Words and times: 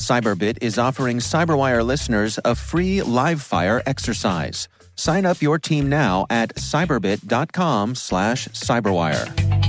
Cyberbit 0.00 0.58
is 0.62 0.78
offering 0.78 1.18
Cyberwire 1.18 1.84
listeners 1.84 2.38
a 2.44 2.54
free 2.54 3.02
live 3.02 3.42
fire 3.42 3.82
exercise. 3.86 4.66
Sign 4.96 5.26
up 5.26 5.42
your 5.42 5.58
team 5.58 5.88
now 5.88 6.26
at 6.30 6.54
cyberbit.com 6.56 7.94
slash 7.94 8.48
cyberwire. 8.48 9.60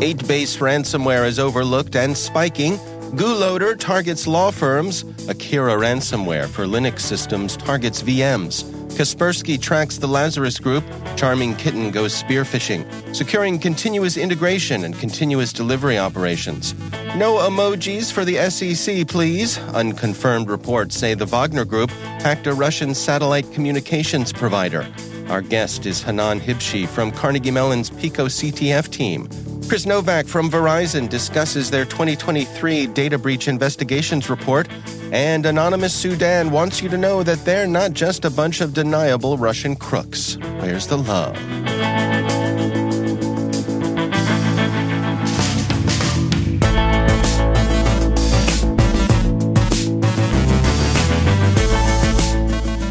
8base 0.00 0.58
ransomware 0.58 1.26
is 1.26 1.38
overlooked 1.38 1.94
and 1.94 2.16
spiking. 2.16 2.78
GuLoader 3.12 3.78
targets 3.78 4.26
law 4.26 4.50
firms. 4.50 5.02
Akira 5.28 5.72
ransomware 5.72 6.46
for 6.46 6.66
Linux 6.66 7.00
systems 7.00 7.56
targets 7.56 8.02
VMs. 8.02 8.64
Kaspersky 8.98 9.60
tracks 9.60 9.96
the 9.96 10.06
Lazarus 10.06 10.58
Group. 10.58 10.84
Charming 11.16 11.56
Kitten 11.56 11.90
goes 11.90 12.12
spearphishing, 12.12 12.84
securing 13.14 13.58
continuous 13.58 14.18
integration 14.18 14.84
and 14.84 14.98
continuous 14.98 15.54
delivery 15.54 15.98
operations. 15.98 16.74
No 17.16 17.36
emojis 17.38 18.12
for 18.12 18.26
the 18.26 18.36
SEC, 18.50 19.08
please. 19.08 19.58
Unconfirmed 19.74 20.50
reports 20.50 20.94
say 20.94 21.14
the 21.14 21.26
Wagner 21.26 21.64
Group 21.64 21.90
hacked 22.20 22.46
a 22.46 22.52
Russian 22.52 22.94
satellite 22.94 23.50
communications 23.52 24.34
provider. 24.34 24.86
Our 25.28 25.40
guest 25.40 25.86
is 25.86 26.02
Hanan 26.02 26.40
Hibshi 26.40 26.86
from 26.86 27.10
Carnegie 27.12 27.50
Mellon's 27.50 27.88
picoCTF 27.90 28.90
team. 28.90 29.28
Chris 29.68 29.84
Novak 29.84 30.26
from 30.26 30.50
Verizon 30.50 31.10
discusses 31.10 31.70
their 31.70 31.84
2023 31.84 32.86
data 32.86 33.18
breach 33.18 33.48
investigations 33.48 34.30
report, 34.30 34.66
and 35.12 35.44
Anonymous 35.44 35.92
Sudan 35.92 36.50
wants 36.50 36.82
you 36.82 36.88
to 36.88 36.96
know 36.96 37.22
that 37.22 37.44
they're 37.44 37.66
not 37.66 37.92
just 37.92 38.24
a 38.24 38.30
bunch 38.30 38.62
of 38.62 38.72
deniable 38.72 39.36
Russian 39.36 39.76
crooks. 39.76 40.38
Where's 40.60 40.86
the 40.86 40.96
love? 40.96 41.36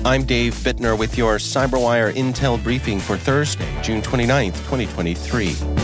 I'm 0.06 0.26
Dave 0.26 0.54
Bittner 0.58 0.98
with 0.98 1.18
your 1.18 1.38
CyberWire 1.38 2.14
Intel 2.14 2.62
briefing 2.62 3.00
for 3.00 3.18
Thursday, 3.18 3.68
June 3.82 4.04
29th, 4.04 4.58
2023. 4.70 5.77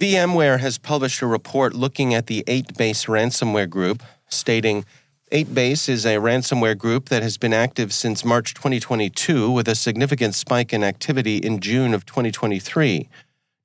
VMware 0.00 0.60
has 0.60 0.78
published 0.78 1.20
a 1.20 1.26
report 1.26 1.74
looking 1.74 2.14
at 2.14 2.26
the 2.26 2.42
8base 2.46 3.06
ransomware 3.06 3.68
group, 3.68 4.02
stating 4.30 4.86
8base 5.30 5.90
is 5.90 6.06
a 6.06 6.16
ransomware 6.16 6.78
group 6.78 7.10
that 7.10 7.22
has 7.22 7.36
been 7.36 7.52
active 7.52 7.92
since 7.92 8.24
March 8.24 8.54
2022 8.54 9.50
with 9.50 9.68
a 9.68 9.74
significant 9.74 10.34
spike 10.34 10.72
in 10.72 10.82
activity 10.82 11.36
in 11.36 11.60
June 11.60 11.92
of 11.92 12.06
2023. 12.06 13.10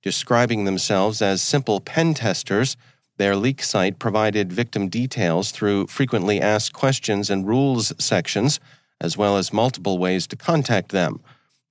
Describing 0.03 0.65
themselves 0.65 1.21
as 1.21 1.41
simple 1.41 1.79
pen 1.79 2.13
testers, 2.13 2.75
their 3.15 3.37
leak 3.37 3.63
site 3.63 3.97
provided 3.97 4.51
victim 4.51 4.89
details 4.89 5.51
through 5.51 5.87
frequently 5.87 6.41
asked 6.41 6.73
questions 6.73 7.29
and 7.29 7.47
rules 7.47 7.93
sections, 7.97 8.59
as 8.99 9.17
well 9.17 9.37
as 9.37 9.53
multiple 9.53 9.97
ways 9.97 10.27
to 10.27 10.35
contact 10.35 10.89
them. 10.89 11.21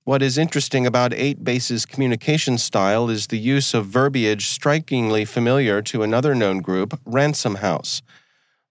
What 0.05 0.21
is 0.21 0.37
interesting 0.37 0.85
about 0.85 1.13
8base's 1.13 1.83
communication 1.83 2.59
style 2.59 3.09
is 3.09 3.25
the 3.25 3.39
use 3.39 3.73
of 3.73 3.87
verbiage 3.87 4.45
strikingly 4.45 5.25
familiar 5.25 5.81
to 5.81 6.03
another 6.03 6.35
known 6.35 6.59
group, 6.59 6.91
RansomHouse. 7.05 8.03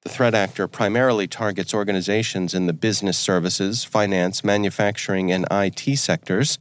The 0.03 0.11
threat 0.11 0.33
actor 0.33 0.69
primarily 0.69 1.27
targets 1.27 1.75
organizations 1.75 2.55
in 2.55 2.67
the 2.67 2.73
business 2.73 3.19
services, 3.19 3.83
finance, 3.83 4.45
manufacturing, 4.45 5.33
and 5.33 5.45
IT 5.51 5.99
sectors. 5.99 6.61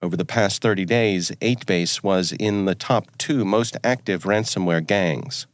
Over 0.00 0.16
the 0.16 0.24
past 0.24 0.62
30 0.62 0.86
days, 0.86 1.30
8base 1.42 2.02
was 2.02 2.32
in 2.32 2.64
the 2.64 2.74
top 2.74 3.18
two 3.18 3.44
most 3.44 3.76
active 3.84 4.22
ransomware 4.22 4.86
gangs. 4.86 5.46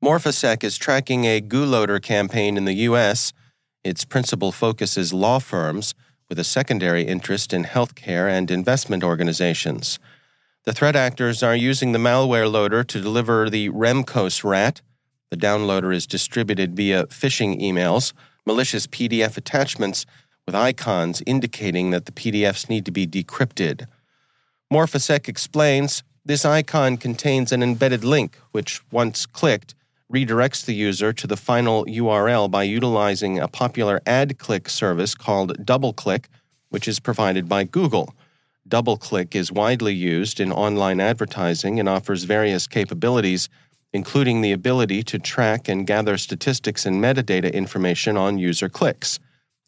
Morphisec 0.00 0.62
is 0.62 0.78
tracking 0.78 1.24
a 1.24 1.40
GuLoader 1.40 2.00
campaign 2.00 2.56
in 2.56 2.66
the 2.66 2.86
U.S. 2.86 3.32
Its 3.82 4.04
principal 4.04 4.52
focus 4.52 4.96
is 4.96 5.12
law 5.12 5.40
firms 5.40 5.96
with 6.28 6.38
a 6.38 6.44
secondary 6.44 7.04
interest 7.04 7.52
in 7.52 7.64
healthcare 7.64 8.30
and 8.30 8.50
investment 8.50 9.02
organizations. 9.02 9.98
The 10.64 10.72
threat 10.72 10.96
actors 10.96 11.42
are 11.42 11.56
using 11.56 11.92
the 11.92 11.98
malware 11.98 12.50
loader 12.50 12.84
to 12.84 13.00
deliver 13.00 13.48
the 13.48 13.70
Remcos 13.70 14.44
rat. 14.44 14.82
The 15.30 15.36
downloader 15.36 15.94
is 15.94 16.06
distributed 16.06 16.76
via 16.76 17.06
phishing 17.06 17.60
emails, 17.60 18.12
malicious 18.44 18.86
PDF 18.86 19.36
attachments 19.36 20.04
with 20.44 20.54
icons 20.54 21.22
indicating 21.26 21.90
that 21.90 22.06
the 22.06 22.12
PDFs 22.12 22.68
need 22.68 22.84
to 22.86 22.90
be 22.90 23.06
decrypted. 23.06 23.86
Morphisec 24.72 25.28
explains 25.28 26.02
this 26.24 26.44
icon 26.44 26.98
contains 26.98 27.52
an 27.52 27.62
embedded 27.62 28.04
link, 28.04 28.38
which, 28.52 28.82
once 28.90 29.24
clicked, 29.24 29.74
redirects 30.12 30.64
the 30.64 30.74
user 30.74 31.12
to 31.12 31.26
the 31.26 31.36
final 31.36 31.84
URL 31.84 32.50
by 32.50 32.62
utilizing 32.62 33.38
a 33.38 33.48
popular 33.48 34.00
ad 34.06 34.38
click 34.38 34.68
service 34.68 35.14
called 35.14 35.58
DoubleClick, 35.64 36.24
which 36.70 36.88
is 36.88 37.00
provided 37.00 37.48
by 37.48 37.64
Google. 37.64 38.14
DoubleClick 38.68 39.34
is 39.34 39.52
widely 39.52 39.94
used 39.94 40.40
in 40.40 40.52
online 40.52 41.00
advertising 41.00 41.78
and 41.78 41.88
offers 41.88 42.24
various 42.24 42.66
capabilities, 42.66 43.48
including 43.92 44.40
the 44.40 44.52
ability 44.52 45.02
to 45.02 45.18
track 45.18 45.68
and 45.68 45.86
gather 45.86 46.18
statistics 46.18 46.86
and 46.86 47.02
metadata 47.02 47.52
information 47.52 48.16
on 48.16 48.38
user 48.38 48.68
clicks. 48.68 49.18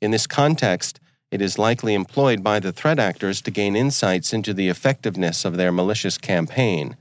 In 0.00 0.10
this 0.10 0.26
context, 0.26 1.00
it 1.30 1.40
is 1.40 1.58
likely 1.58 1.94
employed 1.94 2.42
by 2.42 2.60
the 2.60 2.72
threat 2.72 2.98
actors 2.98 3.40
to 3.42 3.50
gain 3.50 3.76
insights 3.76 4.32
into 4.32 4.52
the 4.52 4.68
effectiveness 4.68 5.44
of 5.44 5.56
their 5.56 5.70
malicious 5.70 6.18
campaign. 6.18 6.96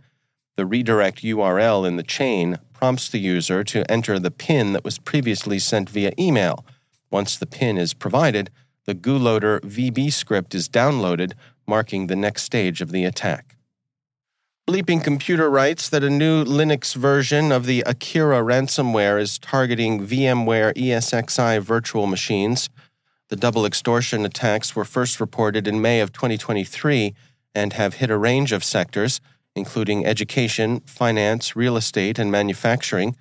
The 0.60 0.66
redirect 0.66 1.22
URL 1.24 1.88
in 1.88 1.96
the 1.96 2.04
chain 2.04 2.58
prompts 2.74 3.08
the 3.08 3.18
user 3.18 3.64
to 3.64 3.90
enter 3.90 4.20
the 4.20 4.30
PIN 4.30 4.74
that 4.74 4.84
was 4.84 5.00
previously 5.00 5.58
sent 5.58 5.90
via 5.90 6.12
email. 6.20 6.66
Once 7.10 7.38
the 7.38 7.46
PIN 7.46 7.78
is 7.78 7.94
provided, 7.94 8.50
the 8.84 8.94
GuLoader 8.94 9.62
VBScript 9.62 10.54
is 10.54 10.68
downloaded, 10.68 11.32
marking 11.66 12.08
the 12.08 12.18
next 12.18 12.44
stage 12.44 12.82
of 12.82 12.92
the 12.92 13.06
attack. 13.06 13.56
Bleeping 14.68 15.02
Computer 15.02 15.50
writes 15.50 15.88
that 15.88 16.04
a 16.04 16.10
new 16.10 16.44
Linux 16.44 16.94
version 16.94 17.54
of 17.54 17.66
the 17.66 17.82
Akira 17.86 18.42
ransomware 18.42 19.18
is 19.18 19.40
targeting 19.40 20.06
VMware 20.06 20.74
ESXi 20.76 21.62
virtual 21.62 22.06
machines. 22.06 22.70
The 23.30 23.38
double 23.38 23.66
extortion 23.66 24.26
attacks 24.26 24.76
were 24.76 24.84
first 24.84 25.22
reported 25.22 25.70
in 25.70 25.82
May 25.82 26.02
of 26.02 26.12
2023 26.12 27.16
and 27.56 27.72
have 27.72 27.94
hit 27.94 28.10
a 28.10 28.18
range 28.18 28.52
of 28.52 28.66
sectors, 28.66 29.22
including 29.60 30.06
education, 30.06 30.80
finance, 30.88 31.56
real 31.56 31.78
estate, 31.78 32.18
and 32.18 32.32
manufacturing. 32.32 33.16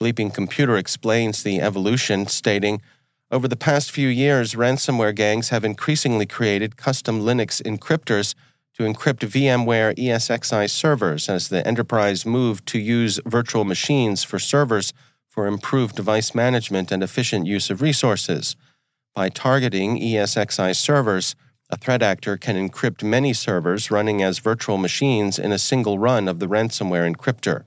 Bleeping 0.00 0.34
Computer 0.34 0.76
explains 0.76 1.44
the 1.44 1.60
evolution, 1.60 2.26
stating, 2.26 2.82
over 3.28 3.48
the 3.48 3.56
past 3.56 3.90
few 3.90 4.06
years, 4.06 4.54
ransomware 4.54 5.14
gangs 5.14 5.48
have 5.48 5.64
increasingly 5.64 6.26
created 6.26 6.76
custom 6.76 7.22
Linux 7.22 7.60
encryptors 7.62 8.36
to 8.74 8.84
encrypt 8.84 9.26
VMware 9.26 9.96
ESXi 9.96 10.70
servers 10.70 11.28
as 11.28 11.48
the 11.48 11.66
enterprise 11.66 12.24
moved 12.24 12.66
to 12.66 12.78
use 12.78 13.18
virtual 13.26 13.64
machines 13.64 14.22
for 14.22 14.38
servers 14.38 14.92
for 15.28 15.48
improved 15.48 15.96
device 15.96 16.36
management 16.36 16.92
and 16.92 17.02
efficient 17.02 17.46
use 17.46 17.68
of 17.68 17.82
resources. 17.82 18.54
By 19.12 19.28
targeting 19.28 19.98
ESXi 19.98 20.76
servers, 20.76 21.34
a 21.68 21.76
threat 21.76 22.02
actor 22.02 22.36
can 22.36 22.56
encrypt 22.56 23.02
many 23.02 23.32
servers 23.32 23.90
running 23.90 24.22
as 24.22 24.38
virtual 24.38 24.78
machines 24.78 25.38
in 25.38 25.52
a 25.52 25.58
single 25.58 25.98
run 25.98 26.28
of 26.28 26.38
the 26.38 26.46
ransomware 26.46 27.12
encryptor. 27.12 27.64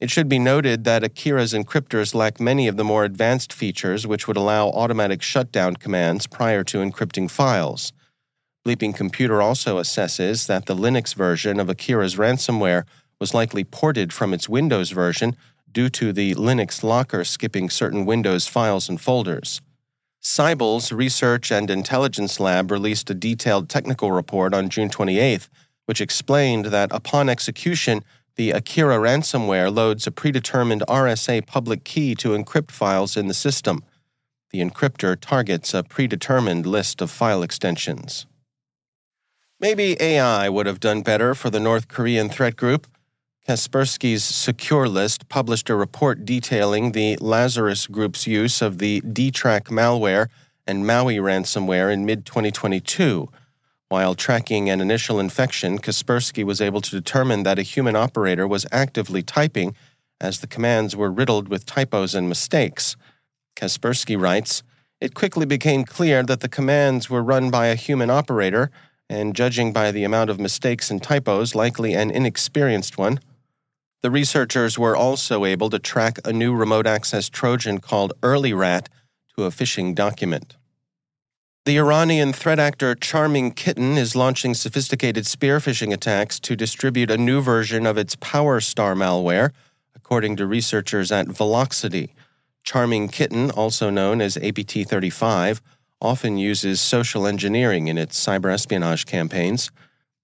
It 0.00 0.10
should 0.10 0.28
be 0.28 0.38
noted 0.38 0.84
that 0.84 1.04
Akira's 1.04 1.52
encryptors 1.52 2.14
lack 2.14 2.40
many 2.40 2.68
of 2.68 2.76
the 2.76 2.84
more 2.84 3.04
advanced 3.04 3.52
features 3.52 4.06
which 4.06 4.26
would 4.26 4.36
allow 4.36 4.68
automatic 4.68 5.22
shutdown 5.22 5.76
commands 5.76 6.26
prior 6.26 6.64
to 6.64 6.78
encrypting 6.78 7.30
files. 7.30 7.92
Bleeping 8.66 8.94
Computer 8.94 9.40
also 9.40 9.78
assesses 9.78 10.46
that 10.46 10.66
the 10.66 10.76
Linux 10.76 11.14
version 11.14 11.60
of 11.60 11.68
Akira's 11.68 12.16
ransomware 12.16 12.84
was 13.18 13.34
likely 13.34 13.64
ported 13.64 14.12
from 14.12 14.32
its 14.32 14.48
Windows 14.48 14.90
version 14.90 15.36
due 15.70 15.88
to 15.90 16.12
the 16.12 16.34
Linux 16.34 16.82
locker 16.82 17.24
skipping 17.24 17.70
certain 17.70 18.04
Windows 18.04 18.46
files 18.46 18.88
and 18.88 19.00
folders. 19.00 19.60
Cyble's 20.22 20.92
Research 20.92 21.50
and 21.50 21.70
Intelligence 21.70 22.38
Lab 22.38 22.70
released 22.70 23.08
a 23.08 23.14
detailed 23.14 23.70
technical 23.70 24.12
report 24.12 24.52
on 24.52 24.68
June 24.68 24.90
28th, 24.90 25.48
which 25.86 26.00
explained 26.00 26.66
that 26.66 26.92
upon 26.92 27.30
execution, 27.30 28.04
the 28.36 28.50
Akira 28.50 28.98
ransomware 28.98 29.74
loads 29.74 30.06
a 30.06 30.10
predetermined 30.10 30.82
RSA 30.86 31.46
public 31.46 31.84
key 31.84 32.14
to 32.16 32.30
encrypt 32.30 32.70
files 32.70 33.16
in 33.16 33.28
the 33.28 33.34
system. 33.34 33.82
The 34.50 34.60
encryptor 34.60 35.18
targets 35.18 35.72
a 35.72 35.82
predetermined 35.82 36.66
list 36.66 37.00
of 37.00 37.10
file 37.10 37.42
extensions. 37.42 38.26
Maybe 39.58 39.96
AI 40.00 40.48
would 40.48 40.66
have 40.66 40.80
done 40.80 41.02
better 41.02 41.34
for 41.34 41.50
the 41.50 41.60
North 41.60 41.88
Korean 41.88 42.28
threat 42.28 42.56
group. 42.56 42.86
Kaspersky's 43.48 44.22
Securelist 44.22 45.28
published 45.28 45.70
a 45.70 45.74
report 45.74 46.24
detailing 46.24 46.92
the 46.92 47.16
Lazarus 47.16 47.86
Group's 47.86 48.26
use 48.26 48.60
of 48.60 48.78
the 48.78 49.00
DTrack 49.00 49.64
malware 49.64 50.28
and 50.66 50.86
Maui 50.86 51.16
ransomware 51.16 51.92
in 51.92 52.04
mid 52.04 52.26
2022. 52.26 53.28
While 53.88 54.14
tracking 54.14 54.68
an 54.68 54.80
initial 54.80 55.18
infection, 55.18 55.78
Kaspersky 55.78 56.44
was 56.44 56.60
able 56.60 56.80
to 56.82 56.90
determine 56.90 57.42
that 57.42 57.58
a 57.58 57.62
human 57.62 57.96
operator 57.96 58.46
was 58.46 58.66
actively 58.70 59.22
typing 59.22 59.74
as 60.20 60.40
the 60.40 60.46
commands 60.46 60.94
were 60.94 61.10
riddled 61.10 61.48
with 61.48 61.66
typos 61.66 62.14
and 62.14 62.28
mistakes. 62.28 62.94
Kaspersky 63.56 64.20
writes, 64.20 64.62
It 65.00 65.14
quickly 65.14 65.46
became 65.46 65.84
clear 65.84 66.22
that 66.22 66.40
the 66.40 66.48
commands 66.48 67.08
were 67.08 67.22
run 67.22 67.50
by 67.50 67.66
a 67.66 67.74
human 67.74 68.10
operator 68.10 68.70
and 69.08 69.34
judging 69.34 69.72
by 69.72 69.90
the 69.90 70.04
amount 70.04 70.30
of 70.30 70.38
mistakes 70.38 70.90
and 70.90 71.02
typos, 71.02 71.56
likely 71.56 71.94
an 71.94 72.12
inexperienced 72.12 72.96
one. 72.96 73.18
The 74.02 74.10
researchers 74.10 74.78
were 74.78 74.96
also 74.96 75.44
able 75.44 75.68
to 75.70 75.78
track 75.78 76.18
a 76.24 76.32
new 76.32 76.54
remote 76.54 76.86
access 76.86 77.28
Trojan 77.28 77.80
called 77.80 78.14
EarlyRat 78.22 78.86
to 79.36 79.44
a 79.44 79.50
phishing 79.50 79.94
document. 79.94 80.56
The 81.66 81.76
Iranian 81.76 82.32
threat 82.32 82.58
actor 82.58 82.94
Charming 82.94 83.52
Kitten 83.52 83.98
is 83.98 84.16
launching 84.16 84.54
sophisticated 84.54 85.26
spear 85.26 85.58
phishing 85.58 85.92
attacks 85.92 86.40
to 86.40 86.56
distribute 86.56 87.10
a 87.10 87.18
new 87.18 87.42
version 87.42 87.84
of 87.84 87.98
its 87.98 88.16
PowerStar 88.16 88.96
malware, 88.96 89.50
according 89.94 90.36
to 90.36 90.46
researchers 90.46 91.12
at 91.12 91.26
Volexity. 91.26 92.14
Charming 92.64 93.08
Kitten, 93.08 93.50
also 93.50 93.90
known 93.90 94.22
as 94.22 94.38
APT 94.38 94.88
35, 94.88 95.60
often 96.00 96.38
uses 96.38 96.80
social 96.80 97.26
engineering 97.26 97.88
in 97.88 97.98
its 97.98 98.18
cyber 98.18 98.50
espionage 98.50 99.04
campaigns. 99.04 99.70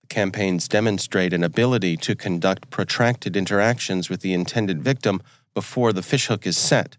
Campaigns 0.08 0.68
demonstrate 0.68 1.32
an 1.32 1.44
ability 1.44 1.96
to 1.98 2.14
conduct 2.14 2.70
protracted 2.70 3.36
interactions 3.36 4.08
with 4.08 4.20
the 4.20 4.32
intended 4.32 4.82
victim 4.82 5.22
before 5.54 5.92
the 5.92 6.02
fishhook 6.02 6.46
is 6.46 6.56
set. 6.56 6.96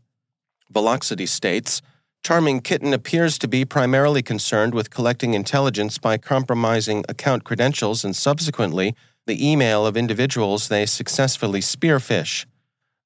Volexity 0.69 1.25
states 1.25 1.81
Charming 2.23 2.59
Kitten 2.61 2.93
appears 2.93 3.37
to 3.37 3.47
be 3.47 3.63
primarily 3.63 4.21
concerned 4.21 4.73
with 4.73 4.89
collecting 4.89 5.33
intelligence 5.33 5.97
by 5.97 6.17
compromising 6.17 7.05
account 7.07 7.43
credentials 7.43 8.03
and 8.03 8.15
subsequently 8.15 8.95
the 9.27 9.49
email 9.49 9.85
of 9.85 9.95
individuals 9.95 10.67
they 10.67 10.85
successfully 10.85 11.61
spearphish. 11.61 12.45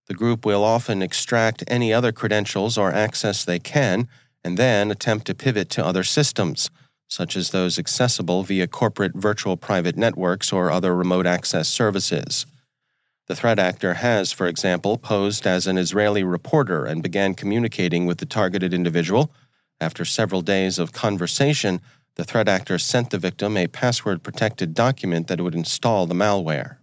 The 0.08 0.14
group 0.14 0.46
will 0.46 0.64
often 0.64 1.02
extract 1.02 1.64
any 1.68 1.94
other 1.94 2.12
credentials 2.12 2.78
or 2.78 2.92
access 2.92 3.44
they 3.44 3.60
can 3.60 4.08
and 4.44 4.58
then 4.58 4.90
attempt 4.90 5.28
to 5.28 5.36
pivot 5.36 5.70
to 5.72 5.86
other 5.86 6.04
systems, 6.04 6.70
such 7.12 7.36
as 7.36 7.50
those 7.50 7.78
accessible 7.78 8.42
via 8.42 8.66
corporate 8.68 9.14
virtual 9.14 9.58
private 9.58 9.98
networks 9.98 10.54
or 10.54 10.72
other 10.72 10.96
remote 10.96 11.28
access 11.28 11.68
services. 11.68 12.46
The 13.28 13.36
threat 13.36 13.60
actor 13.60 13.96
has, 13.96 14.32
for 14.32 14.48
example, 14.48 14.98
posed 14.98 15.46
as 15.46 15.68
an 15.68 15.78
Israeli 15.78 16.24
reporter 16.24 16.86
and 16.86 17.04
began 17.04 17.34
communicating 17.34 18.06
with 18.06 18.20
the 18.20 18.26
targeted 18.26 18.74
individual. 18.74 19.34
After 19.82 20.06
several 20.06 20.42
days 20.42 20.80
of 20.80 20.94
conversation, 20.94 21.82
the 22.16 22.24
threat 22.24 22.48
actor 22.48 22.80
sent 22.80 23.10
the 23.10 23.18
victim 23.18 23.58
a 23.58 23.68
password 23.68 24.24
protected 24.24 24.74
document 24.74 25.28
that 25.28 25.42
would 25.42 25.56
install 25.56 26.08
the 26.08 26.16
malware. 26.16 26.78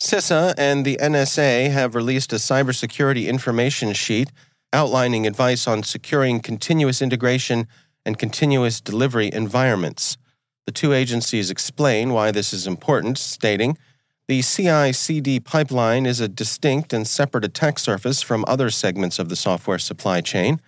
CISA 0.00 0.54
and 0.58 0.84
the 0.84 0.96
NSA 0.96 1.70
have 1.70 1.94
released 1.94 2.32
a 2.32 2.36
cybersecurity 2.36 3.28
information 3.28 3.92
sheet 3.92 4.32
outlining 4.72 5.24
advice 5.24 5.68
on 5.68 5.84
securing 5.84 6.40
continuous 6.40 7.00
integration 7.00 7.68
and 8.10 8.18
continuous 8.18 8.80
delivery 8.80 9.30
environments. 9.32 10.18
The 10.66 10.72
two 10.72 10.92
agencies 10.92 11.48
explain 11.48 12.12
why 12.12 12.32
this 12.32 12.52
is 12.52 12.66
important, 12.66 13.18
stating, 13.18 13.78
the 14.26 14.42
CI 14.42 14.92
CD 14.92 15.38
pipeline 15.38 16.06
is 16.06 16.18
a 16.18 16.26
distinct 16.26 16.92
and 16.92 17.06
separate 17.06 17.44
attack 17.44 17.78
surface 17.78 18.20
from 18.20 18.44
other 18.48 18.68
segments 18.68 19.20
of 19.20 19.28
the 19.28 19.36
software 19.36 19.78
supply 19.78 20.20
chain. 20.20 20.60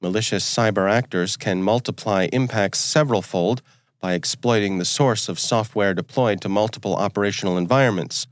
Malicious 0.00 0.42
cyber 0.42 0.90
actors 0.90 1.36
can 1.36 1.62
multiply 1.62 2.28
impacts 2.32 2.78
several 2.78 3.20
fold 3.20 3.60
by 4.00 4.14
exploiting 4.14 4.78
the 4.78 4.86
source 4.86 5.28
of 5.28 5.38
software 5.38 5.92
deployed 5.92 6.40
to 6.40 6.48
multiple 6.48 6.96
operational 6.96 7.58
environments. 7.58 8.26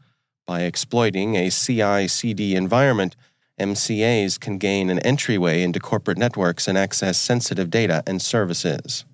By 0.46 0.62
exploiting 0.62 1.36
a 1.36 1.50
CI 1.50 2.08
CD 2.08 2.54
environment, 2.54 3.14
MCAs 3.58 4.38
can 4.38 4.58
gain 4.58 4.90
an 4.90 4.98
entryway 5.00 5.62
into 5.62 5.80
corporate 5.80 6.18
networks 6.18 6.66
and 6.66 6.76
access 6.76 7.18
sensitive 7.18 7.70
data 7.70 8.02
and 8.06 8.20
services. 8.20 9.04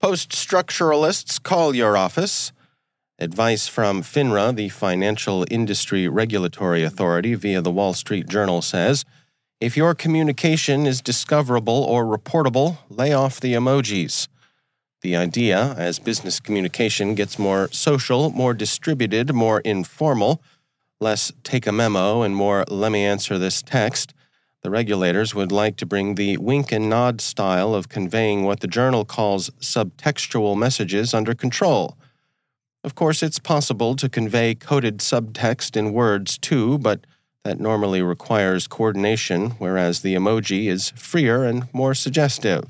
Post 0.00 0.30
structuralists 0.30 1.42
call 1.42 1.74
your 1.74 1.96
office. 1.96 2.52
Advice 3.18 3.68
from 3.68 4.02
FINRA, 4.02 4.54
the 4.54 4.68
Financial 4.68 5.44
Industry 5.50 6.08
Regulatory 6.08 6.82
Authority, 6.82 7.34
via 7.34 7.60
the 7.60 7.70
Wall 7.70 7.94
Street 7.94 8.28
Journal 8.28 8.62
says 8.62 9.04
if 9.62 9.76
your 9.76 9.94
communication 9.94 10.86
is 10.86 11.00
discoverable 11.00 11.84
or 11.84 12.04
reportable, 12.04 12.78
lay 12.88 13.12
off 13.12 13.38
the 13.38 13.52
emojis. 13.52 14.26
The 15.02 15.14
idea, 15.14 15.74
as 15.78 16.00
business 16.00 16.40
communication 16.40 17.14
gets 17.14 17.38
more 17.38 17.68
social, 17.70 18.30
more 18.30 18.54
distributed, 18.54 19.32
more 19.32 19.60
informal, 19.60 20.42
less 21.02 21.32
take 21.42 21.66
a 21.66 21.72
memo 21.72 22.22
and 22.22 22.34
more 22.34 22.64
let 22.68 22.92
me 22.92 23.04
answer 23.04 23.36
this 23.36 23.60
text, 23.60 24.14
the 24.62 24.70
regulators 24.70 25.34
would 25.34 25.52
like 25.52 25.76
to 25.76 25.86
bring 25.86 26.14
the 26.14 26.36
wink 26.36 26.70
and 26.70 26.88
nod 26.88 27.20
style 27.20 27.74
of 27.74 27.88
conveying 27.88 28.44
what 28.44 28.60
the 28.60 28.68
journal 28.68 29.04
calls 29.04 29.50
subtextual 29.60 30.56
messages 30.56 31.12
under 31.12 31.34
control. 31.34 31.98
Of 32.84 32.94
course, 32.94 33.22
it's 33.22 33.38
possible 33.38 33.96
to 33.96 34.08
convey 34.08 34.54
coded 34.54 34.98
subtext 34.98 35.76
in 35.76 35.92
words 35.92 36.38
too, 36.38 36.78
but 36.78 37.06
that 37.44 37.58
normally 37.58 38.02
requires 38.02 38.68
coordination, 38.68 39.50
whereas 39.58 40.00
the 40.02 40.14
emoji 40.14 40.66
is 40.66 40.90
freer 40.90 41.44
and 41.44 41.68
more 41.74 41.94
suggestive. 41.94 42.64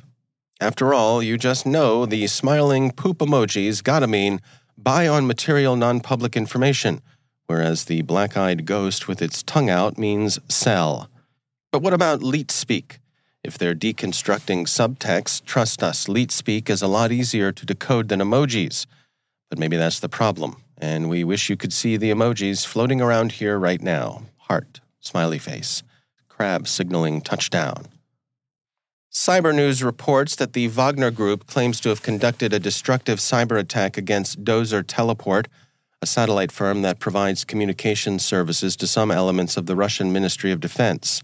After 0.61 0.95
all, 0.95 1.23
you 1.23 1.37
just 1.37 1.67
know 1.67 2.07
the 2.07 2.27
smiling 2.27 2.91
poop 2.91 3.19
emoji's 3.19 3.83
gotta 3.83 4.07
mean 4.07 4.41
buy 4.79 5.07
on 5.07 5.27
material 5.27 5.77
non 5.77 6.01
public 6.01 6.37
information 6.37 7.03
whereas 7.53 7.85
the 7.85 8.01
black 8.01 8.35
eyed 8.35 8.65
ghost 8.65 9.07
with 9.07 9.21
its 9.21 9.43
tongue 9.43 9.69
out 9.69 9.99
means 9.99 10.39
sell. 10.49 11.11
But 11.71 11.83
what 11.83 11.93
about 11.93 12.23
leet 12.23 12.51
speak? 12.51 12.99
If 13.45 13.59
they're 13.59 13.75
deconstructing 13.75 14.63
subtext, 14.65 15.45
trust 15.45 15.83
us, 15.83 16.09
leet 16.09 16.33
speak 16.33 16.71
is 16.71 16.81
a 16.81 16.87
lot 16.87 17.13
easier 17.13 17.53
to 17.53 17.67
decode 17.67 18.09
than 18.09 18.21
emojis. 18.21 18.87
But 19.51 19.59
maybe 19.59 19.77
that's 19.77 20.01
the 20.01 20.09
problem, 20.09 20.63
and 20.79 21.11
we 21.11 21.25
wish 21.25 21.51
you 21.51 21.59
could 21.59 21.75
see 21.75 21.99
the 21.99 22.11
emojis 22.11 22.67
floating 22.67 23.03
around 23.03 23.33
here 23.33 23.59
right 23.59 23.83
now 23.83 24.23
heart, 24.49 24.81
smiley 25.01 25.39
face, 25.39 25.83
crab 26.31 26.67
signaling 26.67 27.21
touchdown. 27.21 27.85
Cyber 29.13 29.55
News 29.55 29.83
reports 29.83 30.37
that 30.37 30.55
the 30.55 30.69
Wagner 30.69 31.11
Group 31.11 31.47
claims 31.47 31.81
to 31.81 31.91
have 31.91 32.03
conducted 32.03 32.55
a 32.55 32.59
destructive 32.59 33.19
cyber 33.19 33.59
attack 33.59 33.99
against 33.99 34.43
Dozor 34.43 34.85
Teleport 34.87 35.49
a 36.03 36.07
satellite 36.07 36.51
firm 36.51 36.83
that 36.83 36.99
provides 36.99 37.45
communication 37.45 38.19
services 38.19 38.75
to 38.75 38.89
some 38.89 39.13
elements 39.13 39.57
of 39.57 39.67
the 39.67 39.77
Russian 39.77 40.13
Ministry 40.13 40.51
of 40.51 40.59
Defense. 40.59 41.23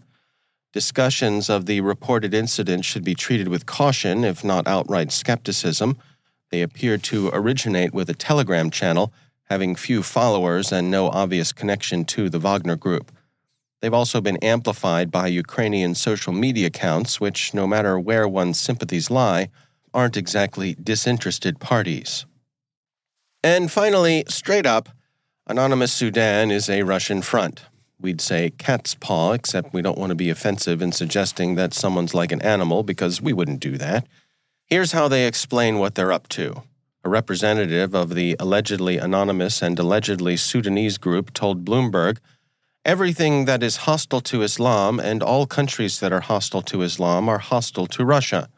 Discussions 0.73 1.51
of 1.51 1.67
the 1.67 1.81
reported 1.81 2.33
incident 2.33 2.85
should 2.85 3.03
be 3.03 3.17
treated 3.17 3.49
with 3.49 3.67
caution, 3.67 4.23
if 4.23 4.45
not 4.45 4.69
outright 4.69 5.11
skepticism. 5.11 5.99
They 6.51 6.63
appear 6.63 6.97
to 6.97 7.29
originate 7.33 7.93
with 7.93 8.09
a 8.09 8.15
Telegram 8.15 8.71
channel, 8.71 9.13
having 9.51 9.75
few 9.75 10.05
followers 10.05 10.71
and 10.71 10.91
no 10.91 11.09
obvious 11.09 11.53
connection 11.53 12.05
to 12.05 12.29
the 12.29 12.39
Wagner 12.39 12.77
Group. 12.77 13.11
They've 13.81 13.93
also 13.93 14.21
been 14.21 14.37
amplified 14.39 15.11
by 15.11 15.27
Ukrainian 15.27 15.97
social 15.97 16.33
media 16.33 16.69
accounts, 16.69 17.21
which, 17.21 17.53
no 17.53 17.67
matter 17.67 17.99
where 17.99 18.29
one's 18.29 18.61
sympathies 18.61 19.11
lie, 19.11 19.49
aren't 19.93 20.17
exactly 20.17 20.77
disinterested 20.81 21.59
parties. 21.59 22.27
And 23.43 23.71
finally, 23.71 24.25
straight 24.29 24.67
up, 24.67 24.89
Anonymous 25.47 25.93
Sudan 25.93 26.51
is 26.51 26.69
a 26.69 26.83
Russian 26.83 27.23
front. 27.23 27.63
We'd 28.01 28.21
say 28.21 28.51
cat's 28.59 28.95
paw, 28.95 29.33
except 29.33 29.73
we 29.73 29.83
don't 29.83 29.99
want 29.99 30.11
to 30.11 30.17
be 30.17 30.31
offensive 30.31 30.83
in 30.83 30.93
suggesting 30.93 31.55
that 31.55 31.75
someone's 31.75 32.15
like 32.15 32.33
an 32.33 32.43
animal 32.43 32.83
because 32.83 33.23
we 33.23 33.33
wouldn't 33.33 33.61
do 33.61 33.79
that. 33.79 34.07
Here's 34.67 34.93
how 34.93 35.09
they 35.09 35.27
explain 35.27 35.79
what 35.79 35.95
they're 35.95 36.13
up 36.13 36.29
to. 36.31 36.63
A 37.05 37.09
representative 37.09 37.95
of 37.95 38.15
the 38.15 38.37
allegedly 38.39 38.99
anonymous 38.99 39.63
and 39.63 39.79
allegedly 39.79 40.37
Sudanese 40.37 40.99
group 40.99 41.33
told 41.33 41.65
Bloomberg 41.65 42.19
everything 42.85 43.45
that 43.45 43.63
is 43.63 43.79
hostile 43.89 44.21
to 44.21 44.43
Islam 44.43 44.99
and 45.01 45.23
all 45.23 45.47
countries 45.47 46.01
that 46.01 46.13
are 46.13 46.21
hostile 46.21 46.63
to 46.63 46.83
Islam 46.83 47.29
are 47.29 47.39
hostile 47.39 47.87
to 47.87 48.05
Russia. 48.05 48.49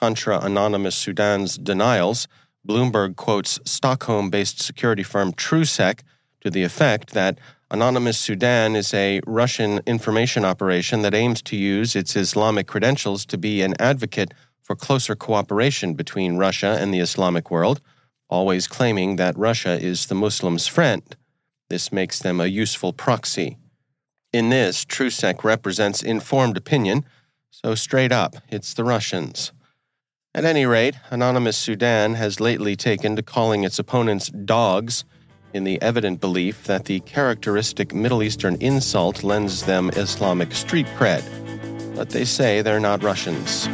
Contra 0.00 0.40
Anonymous 0.40 0.96
Sudan's 0.96 1.56
denials, 1.56 2.26
Bloomberg 2.66 3.16
quotes 3.16 3.58
Stockholm 3.64 4.30
based 4.30 4.62
security 4.62 5.02
firm 5.02 5.32
TrueSec 5.32 6.00
to 6.40 6.50
the 6.50 6.62
effect 6.62 7.10
that 7.12 7.38
Anonymous 7.70 8.18
Sudan 8.18 8.76
is 8.76 8.94
a 8.94 9.20
Russian 9.26 9.80
information 9.86 10.44
operation 10.44 11.02
that 11.02 11.14
aims 11.14 11.42
to 11.42 11.56
use 11.56 11.96
its 11.96 12.14
Islamic 12.14 12.66
credentials 12.66 13.26
to 13.26 13.38
be 13.38 13.62
an 13.62 13.74
advocate 13.80 14.32
for 14.62 14.76
closer 14.76 15.14
cooperation 15.14 15.94
between 15.94 16.36
Russia 16.36 16.78
and 16.80 16.92
the 16.92 17.00
Islamic 17.00 17.50
world, 17.50 17.80
always 18.28 18.66
claiming 18.66 19.16
that 19.16 19.36
Russia 19.36 19.78
is 19.78 20.06
the 20.06 20.14
Muslims' 20.14 20.66
friend. 20.66 21.16
This 21.68 21.92
makes 21.92 22.18
them 22.18 22.40
a 22.40 22.46
useful 22.46 22.92
proxy. 22.92 23.58
In 24.32 24.50
this, 24.50 24.84
TrueSec 24.84 25.44
represents 25.44 26.02
informed 26.02 26.56
opinion, 26.56 27.04
so 27.50 27.74
straight 27.74 28.12
up, 28.12 28.36
it's 28.50 28.74
the 28.74 28.84
Russians. 28.84 29.52
At 30.36 30.44
any 30.44 30.66
rate, 30.66 30.96
Anonymous 31.10 31.56
Sudan 31.56 32.14
has 32.14 32.40
lately 32.40 32.74
taken 32.74 33.14
to 33.14 33.22
calling 33.22 33.62
its 33.62 33.78
opponents 33.78 34.30
dogs 34.30 35.04
in 35.52 35.62
the 35.62 35.80
evident 35.80 36.20
belief 36.20 36.64
that 36.64 36.86
the 36.86 36.98
characteristic 37.00 37.94
Middle 37.94 38.20
Eastern 38.20 38.56
insult 38.56 39.22
lends 39.22 39.62
them 39.62 39.90
Islamic 39.90 40.52
street 40.52 40.86
cred. 40.96 41.22
But 41.94 42.10
they 42.10 42.24
say 42.24 42.62
they're 42.62 42.80
not 42.80 43.04
Russians. 43.04 43.68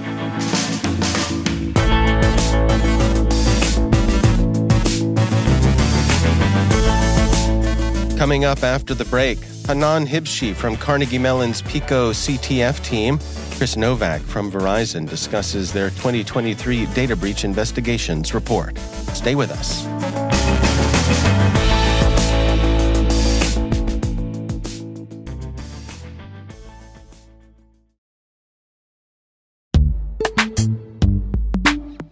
Coming 8.19 8.45
up 8.45 8.63
after 8.63 8.93
the 8.93 9.07
break, 9.09 9.39
Hanan 9.71 10.05
Hibshi 10.05 10.53
from 10.53 10.77
Carnegie 10.77 11.17
Mellon's 11.17 11.63
picoCTF 11.63 12.83
team 12.83 13.21
Chris 13.57 13.77
Novak 13.77 14.21
from 14.23 14.51
Verizon 14.51 15.09
discusses 15.09 15.73
their 15.73 15.91
2023 15.91 16.87
data 16.87 17.15
breach 17.15 17.45
investigations 17.45 18.35
report. 18.35 18.77
Stay 19.15 19.37
with 19.37 19.53
us. 19.53 19.87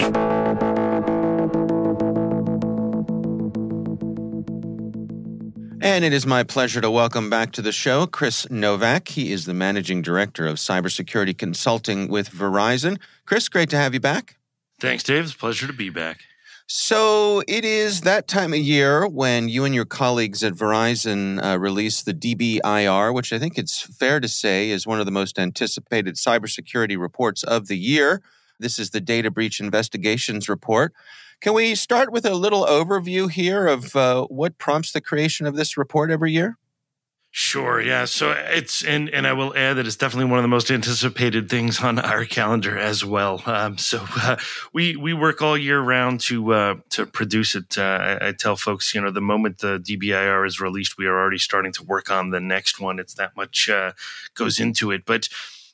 And 0.00 0.14
it 6.04 6.12
is 6.12 6.26
my 6.26 6.44
pleasure 6.44 6.80
to 6.80 6.90
welcome 6.90 7.28
back 7.28 7.50
to 7.52 7.62
the 7.62 7.72
show 7.72 8.06
Chris 8.06 8.48
Novak. 8.50 9.08
He 9.08 9.32
is 9.32 9.46
the 9.46 9.54
managing 9.54 10.02
director 10.02 10.46
of 10.46 10.58
cybersecurity 10.58 11.36
consulting 11.36 12.06
with 12.08 12.30
Verizon. 12.30 13.00
Chris, 13.26 13.48
great 13.48 13.70
to 13.70 13.76
have 13.76 13.94
you 13.94 14.00
back. 14.00 14.36
Thanks, 14.80 15.02
Dave. 15.02 15.24
It's 15.24 15.34
a 15.34 15.36
pleasure 15.36 15.66
to 15.66 15.72
be 15.72 15.90
back. 15.90 16.20
So 16.68 17.42
it 17.48 17.64
is 17.64 18.02
that 18.02 18.28
time 18.28 18.52
of 18.52 18.60
year 18.60 19.08
when 19.08 19.48
you 19.48 19.64
and 19.64 19.74
your 19.74 19.86
colleagues 19.86 20.44
at 20.44 20.52
Verizon 20.52 21.42
uh, 21.42 21.58
release 21.58 22.02
the 22.02 22.14
DBIR, 22.14 23.12
which 23.12 23.32
I 23.32 23.38
think 23.38 23.58
it's 23.58 23.80
fair 23.80 24.20
to 24.20 24.28
say 24.28 24.70
is 24.70 24.86
one 24.86 25.00
of 25.00 25.06
the 25.06 25.12
most 25.12 25.38
anticipated 25.38 26.14
cybersecurity 26.14 26.96
reports 26.96 27.42
of 27.42 27.66
the 27.66 27.76
year. 27.76 28.22
This 28.58 28.78
is 28.78 28.90
the 28.90 29.00
Data 29.00 29.30
Breach 29.30 29.60
Investigations 29.60 30.48
Report. 30.48 30.92
Can 31.40 31.54
we 31.54 31.74
start 31.74 32.10
with 32.10 32.26
a 32.26 32.34
little 32.34 32.66
overview 32.66 33.30
here 33.30 33.66
of 33.66 33.94
uh, 33.94 34.24
what 34.24 34.58
prompts 34.58 34.92
the 34.92 35.00
creation 35.00 35.46
of 35.46 35.54
this 35.54 35.76
report 35.76 36.10
every 36.10 36.32
year? 36.32 36.58
Sure, 37.30 37.80
yeah. 37.80 38.06
So 38.06 38.32
it's 38.32 38.82
and 38.82 39.10
and 39.10 39.26
I 39.26 39.34
will 39.34 39.54
add 39.56 39.74
that 39.74 39.86
it's 39.86 39.96
definitely 39.96 40.30
one 40.30 40.38
of 40.38 40.42
the 40.42 40.48
most 40.48 40.70
anticipated 40.70 41.50
things 41.50 41.80
on 41.80 41.98
our 41.98 42.24
calendar 42.24 42.78
as 42.78 43.04
well. 43.04 43.42
Um, 43.44 43.76
so 43.76 44.04
uh, 44.16 44.36
we 44.72 44.96
we 44.96 45.12
work 45.12 45.42
all 45.42 45.56
year 45.56 45.78
round 45.80 46.20
to 46.22 46.52
uh, 46.54 46.74
to 46.90 47.04
produce 47.04 47.54
it. 47.54 47.76
Uh, 47.76 47.82
I, 47.82 48.28
I, 48.28 48.32
tell 48.32 48.56
folks, 48.56 48.94
you 48.94 49.00
know, 49.00 49.10
the 49.10 49.20
moment 49.20 49.58
the 49.58 49.78
DBIR 49.78 50.46
is 50.46 50.58
released, 50.58 50.96
we 50.96 51.06
are 51.06 51.18
already 51.18 51.38
starting 51.38 51.72
to 51.74 51.84
work 51.84 52.10
on 52.10 52.30
the 52.30 52.40
next 52.40 52.80
one. 52.80 52.98
It's 52.98 53.14
that 53.14 53.36
much 53.36 53.68
uh, 53.68 53.92
goes 54.34 54.58
into 54.58 54.90
it, 54.90 55.04
but. 55.04 55.28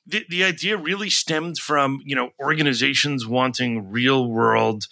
The, 0.07 0.25
the 0.29 0.45
idea 0.45 0.77
really 0.77 1.11
stemmed 1.11 1.59
from 1.59 2.01
you 2.05 2.15
know 2.15 2.31
organizations 2.41 3.27
wanting 3.27 3.91
real 3.91 4.29
world 4.29 4.87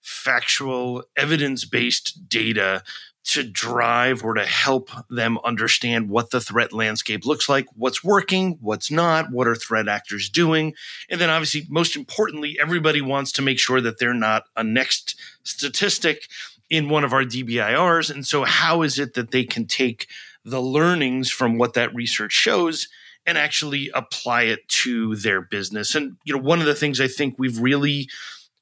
factual, 0.00 1.04
evidence 1.16 1.64
based 1.64 2.28
data 2.28 2.82
to 3.28 3.44
drive 3.44 4.24
or 4.24 4.32
to 4.32 4.46
help 4.46 4.88
them 5.10 5.38
understand 5.44 6.08
what 6.08 6.30
the 6.30 6.40
threat 6.40 6.72
landscape 6.72 7.26
looks 7.26 7.46
like, 7.46 7.66
what's 7.74 8.02
working, 8.02 8.56
what's 8.62 8.90
not, 8.90 9.30
what 9.30 9.46
are 9.46 9.54
threat 9.54 9.86
actors 9.86 10.30
doing. 10.30 10.72
And 11.10 11.20
then 11.20 11.28
obviously, 11.28 11.66
most 11.68 11.94
importantly, 11.94 12.56
everybody 12.58 13.02
wants 13.02 13.30
to 13.32 13.42
make 13.42 13.58
sure 13.58 13.82
that 13.82 13.98
they're 13.98 14.14
not 14.14 14.44
a 14.56 14.64
next 14.64 15.14
statistic 15.42 16.26
in 16.70 16.88
one 16.88 17.04
of 17.04 17.12
our 17.12 17.24
DBIRs. 17.24 18.10
And 18.10 18.26
so 18.26 18.44
how 18.44 18.80
is 18.80 18.98
it 18.98 19.12
that 19.12 19.30
they 19.30 19.44
can 19.44 19.66
take 19.66 20.06
the 20.42 20.62
learnings 20.62 21.30
from 21.30 21.58
what 21.58 21.74
that 21.74 21.94
research 21.94 22.32
shows 22.32 22.88
and 23.28 23.38
actually 23.38 23.90
apply 23.94 24.44
it 24.44 24.66
to 24.68 25.14
their 25.14 25.40
business? 25.40 25.94
And, 25.94 26.16
you 26.24 26.34
know, 26.34 26.42
one 26.42 26.58
of 26.58 26.66
the 26.66 26.74
things 26.74 27.00
I 27.00 27.06
think 27.06 27.34
we've 27.38 27.60
really 27.60 28.08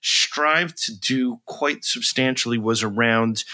strived 0.03 0.77
to 0.85 0.95
do 0.95 1.41
quite 1.47 1.85
substantially 1.85 2.59
was 2.59 2.83
around 2.83 3.45